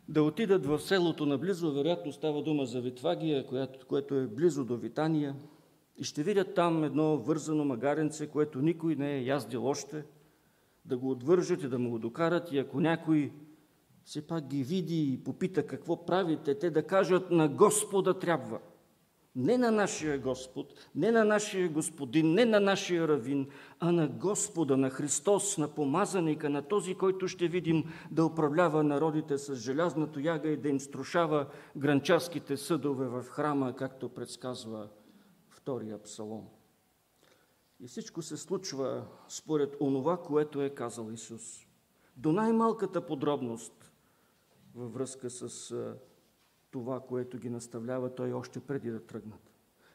[0.08, 4.76] да отидат в селото наблизо, вероятно става дума за Витвагия, което, което е близо до
[4.76, 5.36] Витания,
[5.96, 10.04] и ще видят там едно вързано магаренце, което никой не е яздил още,
[10.84, 13.32] да го отвържат и да му го докарат и ако някой
[14.04, 18.58] все пак ги види и попита какво правите, те да кажат на Господа трябва–
[19.36, 23.48] не на нашия Господ, не на нашия Господин, не на нашия равин,
[23.80, 29.38] а на Господа, на Христос, на помазаника, на този, който ще видим да управлява народите
[29.38, 31.46] с желязната яга и да им струшава
[31.76, 34.88] гранчарските съдове в храма, както предсказва
[35.48, 36.48] втория псалом.
[37.80, 41.66] И всичко се случва според онова, което е казал Исус.
[42.16, 43.81] До най-малката подробност
[44.74, 45.74] във връзка с
[46.70, 49.52] това, което ги наставлява той още преди да тръгнат.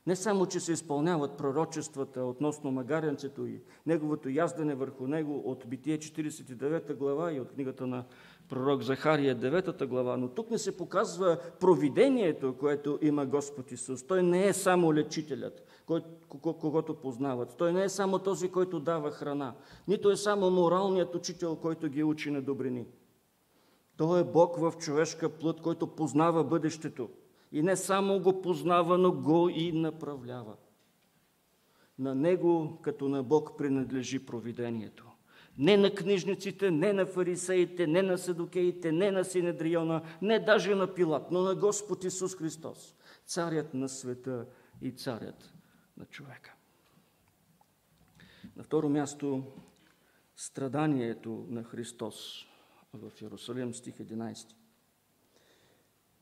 [0.07, 5.97] Не само, че се изпълняват пророчествата относно магаренцето и неговото яздене върху него от Битие
[5.97, 8.05] 49 глава и от книгата на
[8.49, 14.03] пророк Захария 9 глава, но тук не се показва провидението, което има Господ Исус.
[14.03, 15.63] Той не е само лечителят,
[16.39, 17.55] когото познават.
[17.57, 19.53] Той не е само този, който дава храна.
[19.87, 22.85] Нито е само моралният учител, който ги учи на добрини.
[23.97, 27.09] Той е Бог в човешка плът, който познава бъдещето.
[27.51, 30.55] И не само го познава, но го и направлява.
[31.99, 35.05] На Него, като на Бог, принадлежи провидението.
[35.57, 40.93] Не на книжниците, не на фарисеите, не на седокеите, не на Синедриона, не даже на
[40.93, 42.95] Пилат, но на Господ Исус Христос,
[43.25, 44.45] царят на света
[44.81, 45.53] и царят
[45.97, 46.53] на човека.
[48.55, 49.43] На второ място,
[50.35, 52.45] страданието на Христос
[52.97, 54.53] в Иерусалим, стих 11.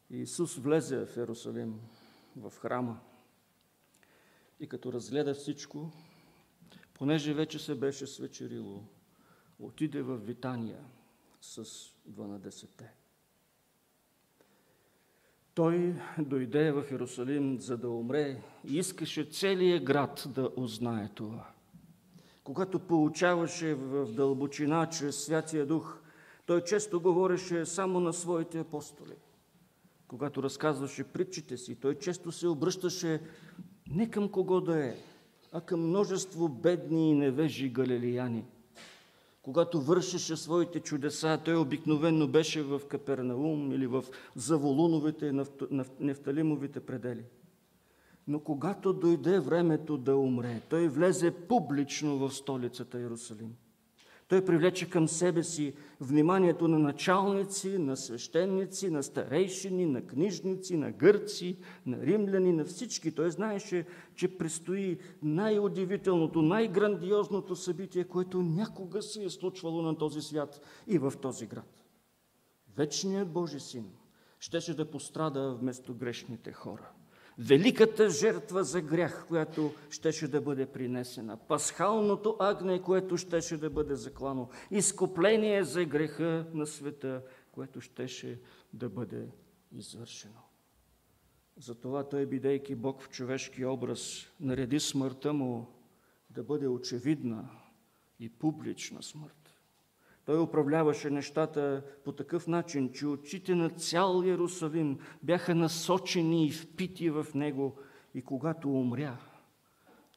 [0.10, 1.80] Иисус влезе в Иерусалим,
[2.38, 3.00] в храма
[4.60, 5.92] и като разгледа всичко,
[6.94, 8.84] понеже вече се беше свечерило,
[9.60, 10.84] отиде в Витания
[11.42, 11.66] с
[12.10, 12.94] 12-те.
[15.54, 21.50] Той дойде в Иерусалим, за да умре и искаше целият град да узнае това.
[22.44, 26.02] Когато получаваше в дълбочина чрез Святия Дух
[26.46, 29.16] той често говореше само на своите апостоли.
[30.08, 33.22] Когато разказваше притчите си, той често се обръщаше
[33.88, 34.96] не към кого да е,
[35.52, 38.46] а към множество бедни и невежи галилияни.
[39.42, 44.04] Когато вършеше своите чудеса, той обикновенно беше в Капернаум или в
[44.36, 45.46] Заволуновите,
[46.00, 47.24] Нефталимовите предели.
[48.28, 53.56] Но когато дойде времето да умре, той влезе публично в столицата Иерусалим.
[54.28, 60.92] Той привлече към себе си вниманието на началници, на свещеници, на старейшини, на книжници, на
[60.92, 63.16] гърци, на римляни, на всички.
[63.16, 70.62] Той знаеше, че предстои най-удивителното, най-грандиозното събитие, което някога се е случвало на този свят
[70.88, 71.84] и в този град.
[72.76, 73.86] Вечният Божи син
[74.40, 76.92] щеше да пострада вместо грешните хора
[77.38, 83.96] великата жертва за грях, която щеше да бъде принесена, пасхалното агне, което щеше да бъде
[83.96, 87.22] заклано, изкупление за греха на света,
[87.52, 88.40] което щеше
[88.74, 89.28] да бъде
[89.72, 90.42] извършено.
[91.58, 95.68] Затова той, бидейки Бог в човешки образ, нареди смъртта му
[96.30, 97.50] да бъде очевидна
[98.20, 99.45] и публична смърт.
[100.26, 107.10] Той управляваше нещата по такъв начин, че очите на цял Иерусалим бяха насочени и впити
[107.10, 107.78] в него
[108.14, 109.18] и когато умря,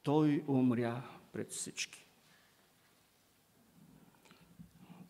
[0.03, 1.03] той умря
[1.33, 2.07] пред всички.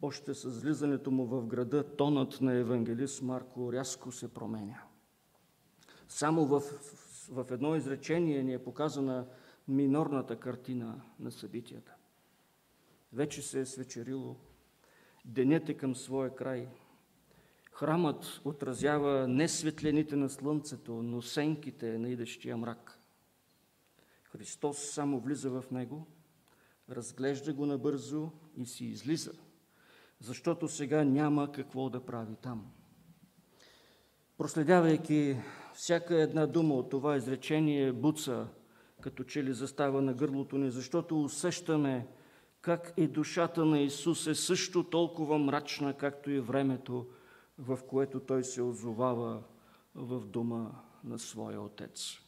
[0.02, 4.82] Още с влизането му в града, тонът на евангелист Марко рязко се променя.
[6.08, 6.60] Само в,
[7.30, 9.26] в едно изречение ни е показана
[9.68, 11.94] минорната картина на събитията.
[13.12, 14.36] Вече се е свечерило,
[15.28, 16.68] Денят е към своя край.
[17.72, 22.98] Храмът отразява не светлените на слънцето, но сенките на идещия мрак.
[24.24, 26.06] Христос само влиза в него,
[26.90, 29.32] разглежда го набързо и си излиза.
[30.20, 32.70] защото сега няма какво да прави там.
[34.38, 35.36] Проследявайки
[35.74, 38.48] всяка една дума от това изречение, буца,
[39.00, 42.06] като че ли застава на гърлото ни, защото усещаме
[42.60, 47.06] как и душата на Исус е също толкова мрачна, както и времето,
[47.58, 49.42] в което Той се озовава
[49.94, 50.70] в дома
[51.04, 52.18] на своя Отец.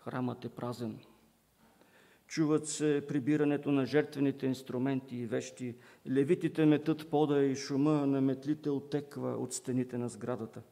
[0.00, 0.98] Храмът е празен.
[2.26, 5.76] Чуват се прибирането на жертвените инструменти и вещи.
[6.10, 10.62] Левитите метат пода и шума на метлите отеква от стените на сградата.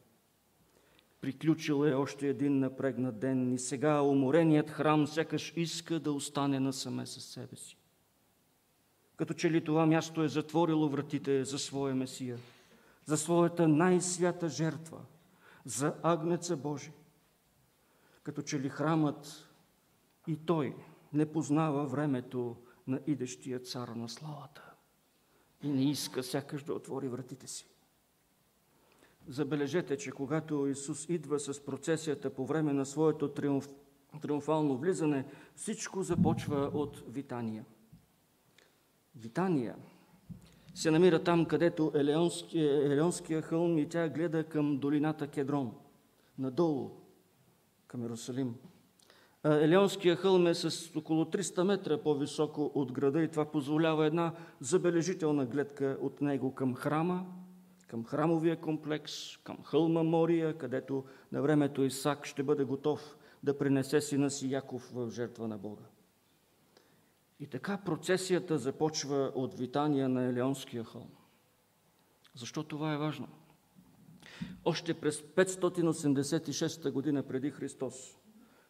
[1.21, 7.07] Приключил е още един напрегнат ден и сега умореният храм сякаш иска да остане насаме
[7.07, 7.80] със себе си.
[9.21, 12.39] Като че ли това място е затворило вратите за своя Месия,
[13.05, 15.01] за своята най-свята жертва,
[15.65, 16.93] за Агнеца Божий.
[18.23, 19.49] Като че ли храмът
[20.27, 20.77] и той
[21.13, 22.57] не познава времето
[22.87, 24.63] на идещия цар на славата
[25.63, 27.67] и не иска сякаш да отвори вратите си.
[29.29, 33.69] Забележете, че когато Исус идва с процесията по време на своето триумф,
[34.23, 37.65] триумфално влизане, всичко започва от Витания.
[39.21, 39.77] Витания
[40.75, 45.73] се намира там, където Елеонския, Елеонския хълм и тя гледа към долината Кедрон,
[46.39, 46.91] надолу
[47.87, 48.55] към Иерусалим.
[49.45, 55.47] Елеонския хълм е с около 300 метра по-високо от града и това позволява една забележителна
[55.47, 57.27] гледка от него към храма,
[57.87, 64.01] към храмовия комплекс, към хълма Мория, където на времето Исак ще бъде готов да принесе
[64.01, 65.90] сина си Яков в жертва на Бога.
[67.41, 71.11] И така процесията започва от витания на Елеонския хълм.
[72.35, 73.29] Защо това е важно?
[74.65, 78.19] Още през 586 година преди Христос,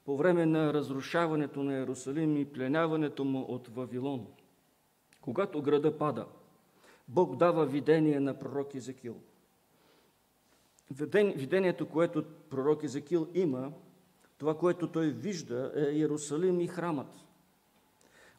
[0.05, 4.27] по време на разрушаването на Иерусалим и пленяването му от Вавилон,
[5.21, 6.27] когато града пада–
[7.11, 9.17] Бог дава видение на пророк Езекил.
[11.37, 13.73] Видението, което пророк Езекил има,
[14.39, 17.30] това, което той вижда, е Иерусалим и храмът.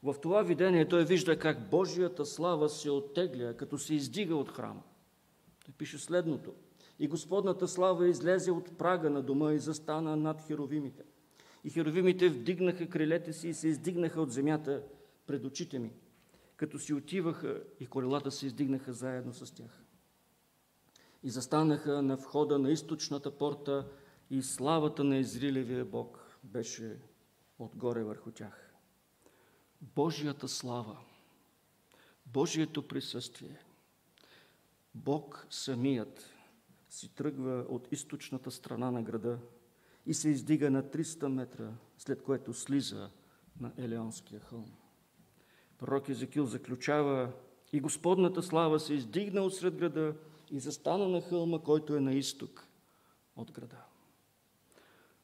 [0.03, 4.81] В това видение той вижда как Божията слава се оттегля, като се издига от храма.
[5.65, 6.53] Той пише следното.
[6.99, 11.03] И Господната слава излезе от прага на дома и застана над херовимите.
[11.63, 14.83] И херовимите вдигнаха крилете си и се издигнаха от земята
[15.27, 15.91] пред очите ми
[16.61, 19.83] като си отиваха и колелата се издигнаха заедно с тях.
[21.23, 23.87] И застанаха на входа на източната порта
[24.29, 26.99] и славата на Изрилевия Бог беше
[27.59, 28.70] отгоре върху тях.
[29.81, 30.97] Божията слава,
[32.25, 33.59] Божието присъствие,
[34.95, 36.29] Бог самият
[36.89, 39.39] си тръгва от източната страна на града
[40.05, 43.09] и се издига на 300 метра, след което слиза
[43.59, 44.71] на Елеонския хълм.
[45.77, 47.31] Пророк Езекил заключава
[47.73, 50.15] и Господната слава се издигна от сред града
[50.51, 52.67] и застана на хълма, който е на изток
[53.35, 53.83] от града.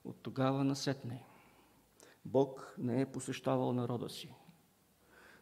[0.06, 1.26] От тогава насетне
[2.26, 4.34] Бог не е посещавал народа си,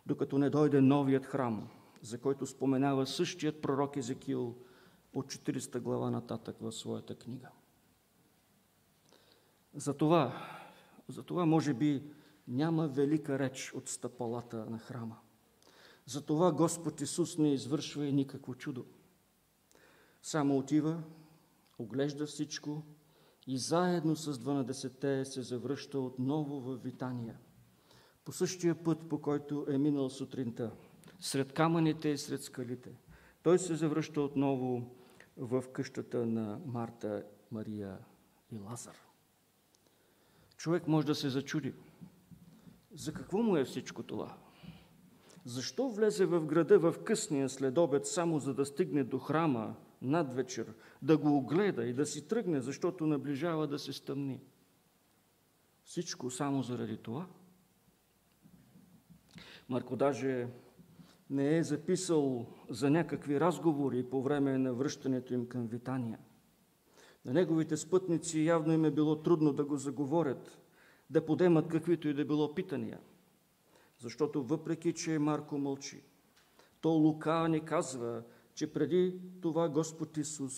[0.06, 1.70] докато не дойде новият храм,
[2.02, 4.56] за който споменава същият пророк Езекил
[5.14, 7.50] от 40 глава нататък в своята книга.
[9.74, 10.48] Затова,
[11.08, 12.04] затова може би
[12.48, 15.18] няма велика реч от стъпалата на храма.
[16.06, 18.86] Затова Господ Исус не извършва и никакво чудо.
[20.22, 21.04] Само отива,
[21.80, 22.84] оглежда всичко
[23.48, 27.38] и заедно с 12 се завръща отново в Витания.
[28.26, 30.72] По същия път, по който е минал сутринта,
[31.20, 32.92] сред камъните и сред скалите.
[33.44, 34.96] Той се завръща отново
[35.38, 37.98] в къщата на Марта, Мария
[38.52, 38.98] и Лазар.
[40.58, 41.74] Човек може да се зачуди–
[42.96, 44.38] за какво му е всичко това?
[45.46, 50.74] Защо влезе в града в късния следобед, само за да стигне до храма над вечер,
[51.02, 54.42] да го огледа и да си тръгне, защото наближава да се стъмни?
[55.84, 57.28] Всичко само заради това?
[59.70, 60.48] Марко даже
[61.30, 66.20] не е записал за някакви разговори по време на връщането им към Витания.
[67.26, 70.60] На неговите спътници явно им е било трудно да го заговорят,
[71.10, 73.00] да подемат каквито и да било питания.
[73.98, 76.04] Защото въпреки, че Марко мълчи,
[76.82, 80.54] то Лука ни казва, че преди това Господ Исус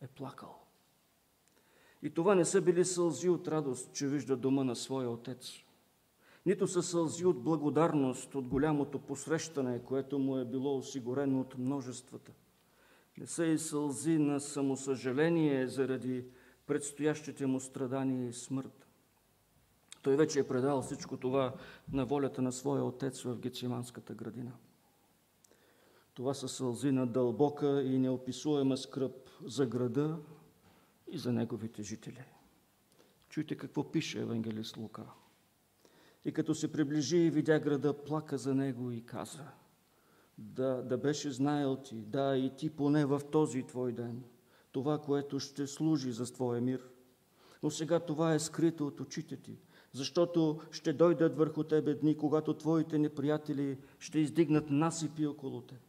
[0.00, 0.60] е плакал.
[2.02, 5.52] И това не са били сълзи от радост, че вижда дома на своя отец.
[6.46, 12.32] Нито са сълзи от благодарност, от голямото посрещане, което му е било осигурено от множествата.
[13.18, 16.24] Не са и сълзи на самосъжаление заради
[16.66, 18.88] предстоящите му страдания и смърт.
[20.02, 21.54] Той вече е предал всичко това
[21.92, 24.52] на волята на своя отец в Гециманската градина.
[26.14, 30.18] Това са сълзи на дълбока и неописуема скръп за града
[31.10, 32.24] и за неговите жители.
[33.28, 35.02] Чуйте какво пише евангелист Лука.
[36.24, 39.44] И като се приближи и видя града, плака за него и каза,
[40.38, 44.22] да, да беше знаел ти, да и ти поне в този твой ден,
[44.72, 46.88] това, което ще служи за твоя мир.
[47.62, 49.58] Но сега това е скрито от очите ти,
[49.92, 55.80] защото ще дойдат върху тебе дни, когато твоите неприятели ще издигнат насипи около теб.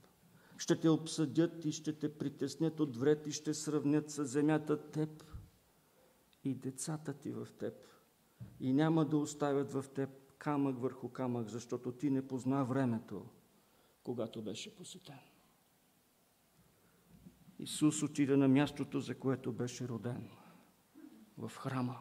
[0.58, 5.24] Ще те обсъдят и ще те притеснят от вред и ще сравнят с земята теб
[6.44, 7.74] и децата ти в теб.
[8.60, 10.10] И няма да оставят в теб
[10.46, 13.26] камък върху камък, защото ти не позна времето,
[14.04, 15.20] когато беше посетен.
[17.60, 20.30] Исус отида на мястото, за което беше роден,
[21.38, 22.00] в храма.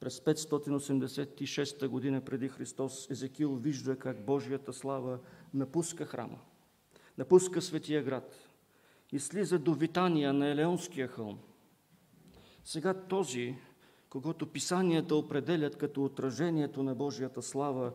[0.00, 5.18] През 586 година преди Христос Езекил вижда как Божията слава
[5.54, 6.38] напуска храма,
[7.18, 8.48] напуска светия град
[9.12, 11.38] и слиза до Витания на Елеонския хълм.
[12.64, 13.56] Сега този,
[14.12, 17.92] когато писанията определят като отражението на Божията слава,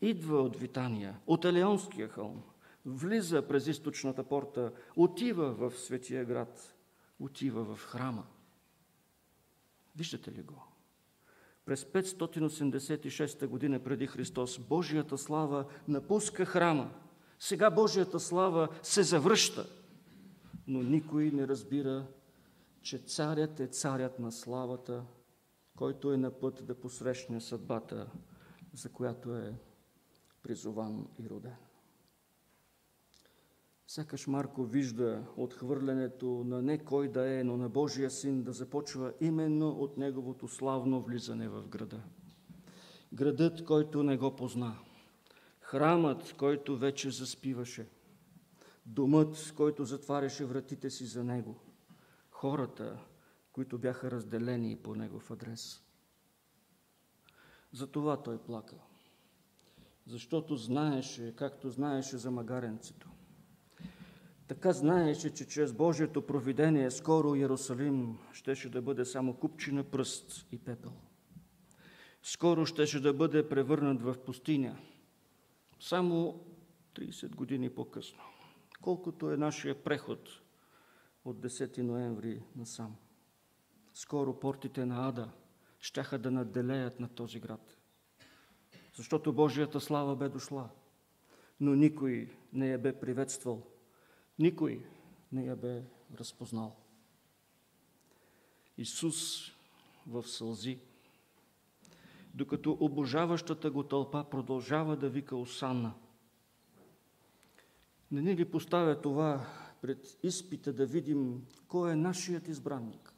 [0.00, 2.42] идва от Витания, от Елеонския хълм,
[2.86, 6.74] влиза през източната порта, отива в светия град,
[7.20, 8.26] отива в храма.
[9.96, 10.62] Виждате ли го?
[11.64, 16.90] През 586 година преди Христос Божията слава напуска храма.
[17.38, 19.66] Сега Божията слава се завръща,
[20.66, 22.06] но никой не разбира,
[22.82, 25.04] че царят е царят на славата,
[25.78, 28.10] който е на път да посрещне съдбата,
[28.72, 29.54] за която е
[30.42, 31.56] призован и роден.
[33.86, 39.12] Сякаш Марко вижда отхвърлянето на не кой да е, но на Божия син да започва
[39.20, 42.02] именно от неговото славно влизане в града.
[43.12, 44.78] Градът, който не го позна.
[45.60, 47.88] Храмът, който вече заспиваше.
[48.86, 51.56] Домът, който затваряше вратите си за него.
[52.30, 52.98] Хората,
[53.58, 55.82] които бяха разделени по негов адрес.
[57.72, 58.76] Затова той плака.
[60.06, 63.08] Защото знаеше, както знаеше за магаренцето
[64.48, 70.58] така знаеше, че чрез Божието провидение скоро Иерусалим щеше да бъде само купчина пръст и
[70.58, 70.92] пепел.
[72.22, 74.78] Скоро щеше да бъде превърнат в пустиня.
[75.80, 76.44] Само
[76.94, 78.20] 30 години по-късно.
[78.82, 80.28] Колкото е нашия преход
[81.24, 82.96] от 10 ноември насам.
[83.98, 85.30] Скоро портите на Ада
[85.80, 87.76] щяха да наделеят на този град.
[88.94, 90.68] Защото Божията слава бе дошла,
[91.60, 93.62] но никой не я бе приветствал–
[94.38, 94.86] никой
[95.32, 95.82] не я бе
[96.18, 96.76] разпознал.
[98.76, 99.50] Исус
[100.06, 100.78] в сълзи,
[102.34, 105.94] докато обожаващата го тълпа продължава да вика Осанна.
[108.10, 109.46] Не ни ли поставя това
[109.82, 113.14] пред изпита да видим кой е нашият избранник?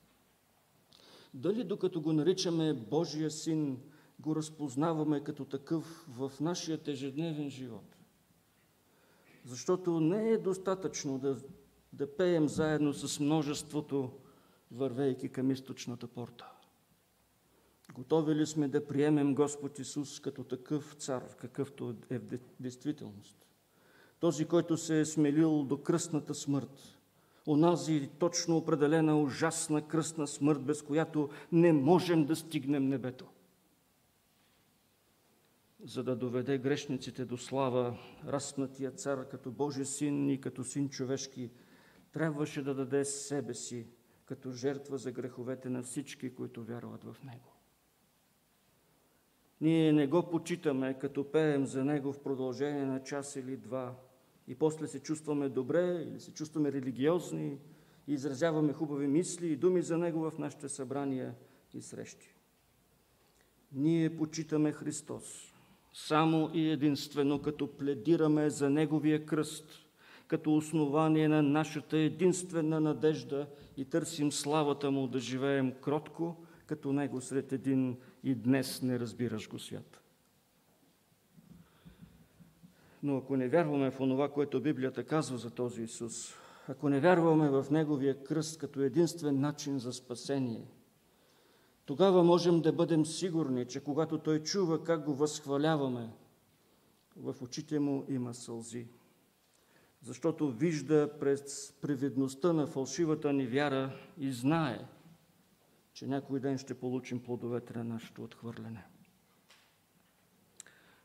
[1.34, 3.78] Дали докато го наричаме Божия син,
[4.20, 7.96] го разпознаваме като такъв в нашия ежедневен живот?
[9.44, 11.36] Защото не е достатъчно да,
[11.92, 14.10] да пеем заедно с множеството,
[14.70, 16.46] вървейки към източната порта.
[17.94, 23.46] Готови ли сме да приемем Господ Исус като такъв цар, какъвто е в действителност?
[24.20, 26.99] Този, който се е смелил до кръстната смърт,
[27.46, 33.26] онази точно определена ужасна кръстна смърт, без която не можем да стигнем небето
[35.84, 41.50] за да доведе грешниците до слава, разпнатия цар като Божий син и като син човешки,
[42.12, 43.86] трябваше да даде себе си
[44.24, 47.52] като жертва за греховете на всички, които вярват в Него.
[49.60, 53.94] Ние не го почитаме, като пеем за Него в продължение на час или два
[54.50, 57.58] и после се чувстваме добре или се чувстваме религиозни
[58.08, 61.34] и изразяваме хубави мисли и думи за Него в нашите събрания
[61.74, 62.34] и срещи.
[63.72, 65.54] Ние почитаме Христос–
[65.92, 69.86] само и единствено като пледираме за Неговия кръст,
[70.26, 73.46] като основание на нашата единствена надежда
[73.76, 79.48] и търсим славата Му да живеем кротко, като Него сред един и днес не разбираш
[79.48, 79.99] го свят.
[83.02, 86.34] Но ако не вярваме в онова, което Библията казва за този Исус,
[86.68, 90.66] ако не вярваме в Неговия кръст като единствен начин за спасение–
[91.90, 96.10] тогава можем да бъдем сигурни, че когато Той чува как го възхваляваме,
[97.16, 98.86] в очите му има сълзи.
[100.02, 104.88] Защото вижда през привидността на фалшивата ни вяра и знае,
[105.92, 108.84] че някой ден ще получим плодовете на нашето отхвърляне.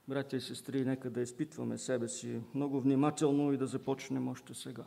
[0.07, 4.85] Братя и сестри, нека да изпитваме себе си много внимателно и да започнем още сега.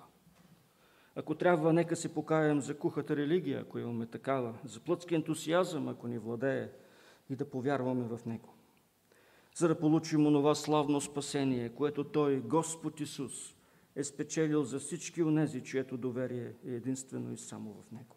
[1.15, 6.09] Ако трябва, нека се покаем за кухата религия, ако имаме такава, за плътски ентусиазъм, ако
[6.09, 6.71] ни владее,
[7.31, 8.55] и да повярваме в Него.
[9.57, 13.55] За да получим онова славно спасение, което Той, Господ Исус,
[13.97, 18.17] е спечелил за всички онези, чието доверие е единствено и само в Него.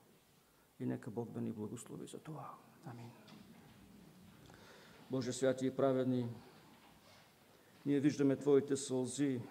[0.79, 2.53] И нека Бог да ни благослови за това.
[2.85, 3.09] Амин.
[5.11, 6.27] Боже святи и праведни,
[7.85, 9.41] ние виждаме Твоите сълзи,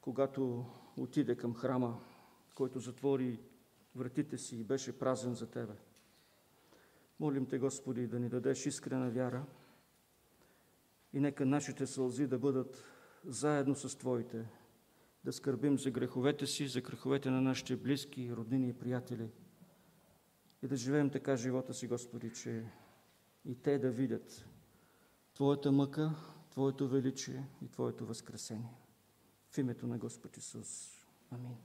[0.00, 0.66] когато
[0.96, 2.00] отиде към храма,
[2.54, 3.40] който затвори
[3.96, 5.74] вратите си и беше празен за Тебе.
[7.20, 9.44] Молим Те, Господи, да ни дадеш искрена вяра
[11.12, 12.84] и нека нашите сълзи да бъдат
[13.24, 14.48] заедно с Твоите,
[15.24, 19.28] да скърбим за греховете си, за греховете на нашите близки, роднини и приятели
[20.62, 22.64] и да живеем така живота си, Господи, че
[23.44, 24.48] и те да видят
[25.34, 26.14] Твоята мъка,
[26.52, 28.74] Твоето величие и Твоето възкресение.
[29.50, 30.98] В името на Господ Исус.
[31.30, 31.56] Амин.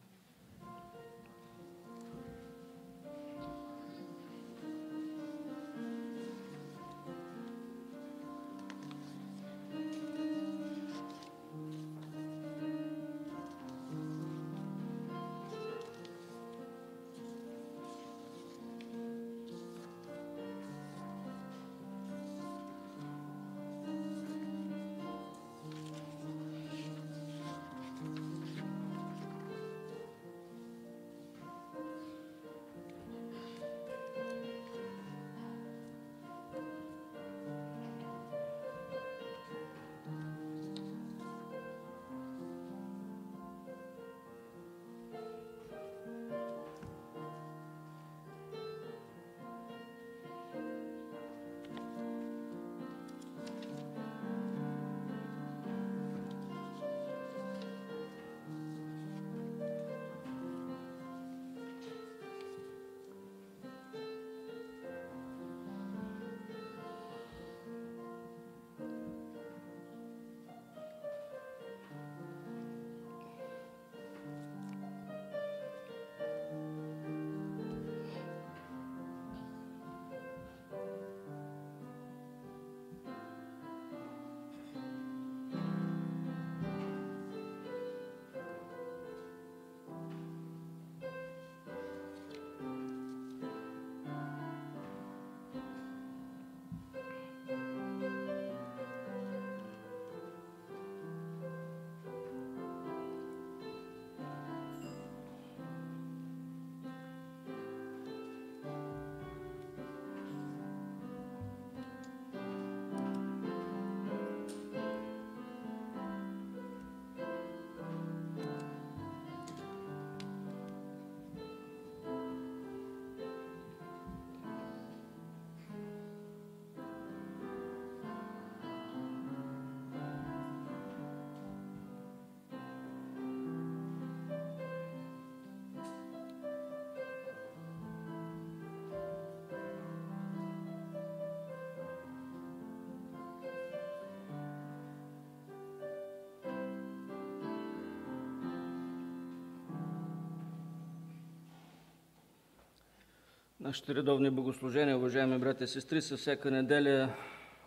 [153.67, 157.13] Нашите редовни богослужения, уважаеми брати и сестри, са всяка неделя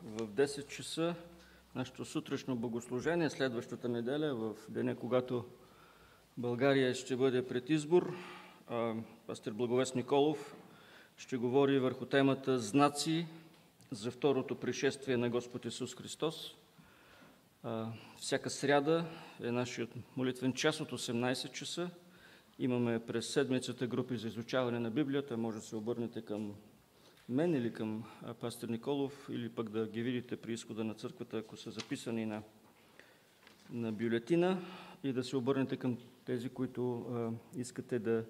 [0.02, 1.14] в 10 часа.
[1.74, 5.44] Нашето сутрешно богослужение, следващата неделя, в деня, когато
[6.36, 8.14] България ще бъде пред избор,
[9.26, 10.56] пастор Благовест Николов
[11.16, 13.26] ще говори върху темата Знаци
[13.90, 16.54] за второто пришествие на Господ Исус Христос.
[18.16, 19.04] Всяка сряда
[19.42, 21.90] е нашият молитвен час от 18 часа.
[22.62, 25.36] Имаме през седмицата групи за изучаване на Библията.
[25.36, 26.54] Може да се обърнете към
[27.28, 28.04] мен или към
[28.40, 32.42] пастор Николов, или пък да ги видите при изхода на църквата, ако са записани на,
[33.70, 34.58] на бюлетина,
[35.04, 37.30] и да се обърнете към тези, които а,
[37.60, 38.24] искате да,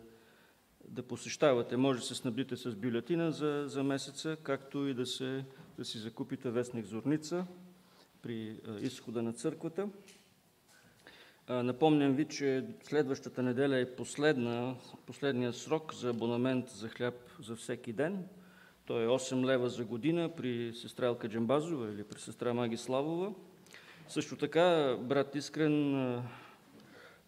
[0.89, 1.77] да посещавате.
[1.77, 5.45] Може да се снабдите с бюлетина за, за месеца, както и да, се,
[5.79, 7.47] да си закупите вестник Зорница
[8.23, 9.89] при а, изхода на църквата.
[11.51, 14.75] Напомням ви, че следващата неделя е последна,
[15.07, 18.25] последният срок за абонамент за хляб за всеки ден.
[18.87, 23.33] Той е 8 лева за година при сестра Елка Джамбазова или при сестра Маги Славова.
[24.09, 26.23] Също така брат Искрен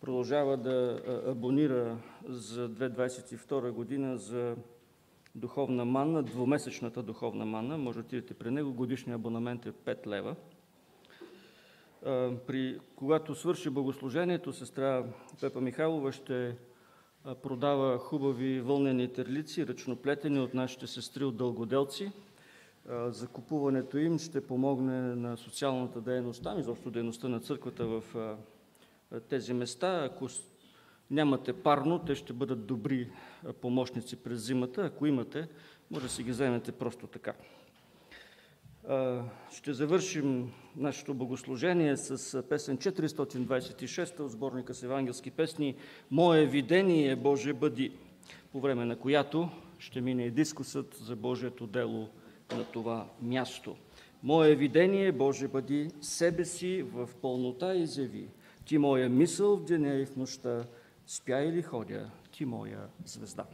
[0.01, 1.99] продължава да абонира
[2.29, 4.57] за 2022 година за
[5.35, 7.79] духовна манна, двумесечната духовна манна.
[7.79, 8.73] Може да отидете при него.
[8.73, 10.37] Годишният абонамент е 5 лева.
[12.47, 15.05] При, когато свърши богослужението, сестра
[15.41, 16.57] Пепа Михайлова ще
[17.43, 22.13] продава хубави вълнени терлици, ръчноплетени от нашите сестри от Дългоделци.
[23.07, 28.03] Закупуването им ще помогне на социалната дейност там, изобщо дейността на църквата в
[29.29, 30.05] тези места.
[30.05, 30.29] Ако
[31.11, 33.11] нямате парно, те ще бъдат добри
[33.61, 34.83] помощници през зимата.
[34.83, 35.49] Ако имате,
[35.91, 37.35] може да си ги вземете просто така.
[39.53, 45.75] Ще завършим нашето богослужение с песен 426 от сборника с евангелски песни
[46.11, 47.93] «Мое видение, Боже, бъди»,
[48.53, 52.09] по време на която ще мине и дискусът за Божието дело
[52.57, 53.77] на това място.
[54.23, 58.29] Мое видение, Боже, бъди, себе си в пълнота изяви.
[58.65, 60.65] Ти моя мисъл в деня и в нощта,
[61.07, 63.45] спя или ходя, ти моя звезда.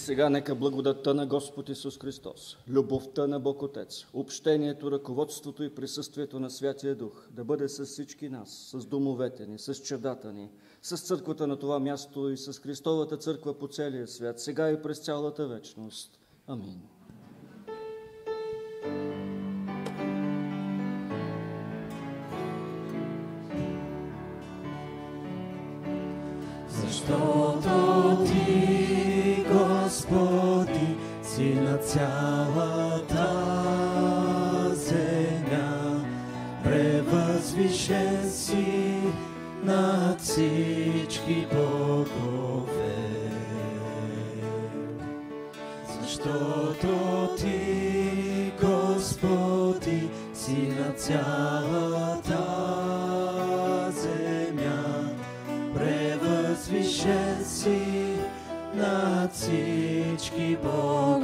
[0.00, 6.40] Сега нека благодатта на Господ Исус Христос, любовта на Бог Отец, общението, ръководството и присъствието
[6.40, 10.50] на Святия Дух да бъде с всички нас, с домовете ни, с чедата ни,
[10.82, 14.98] с църквата на това място и с Христовата църква по целия свят, сега и през
[14.98, 16.18] цялата вечност.
[16.46, 16.80] Амин.
[26.68, 28.29] Защото
[31.40, 33.28] ти на цялата
[34.74, 36.04] земя,
[36.64, 38.96] превъзвишен си
[39.64, 42.96] на всички богове.
[46.02, 46.88] Защото
[47.38, 52.42] ти, Господи, си на цялата
[53.90, 55.10] земя,
[55.74, 57.80] превъзвишен си
[58.74, 61.19] на всички богове.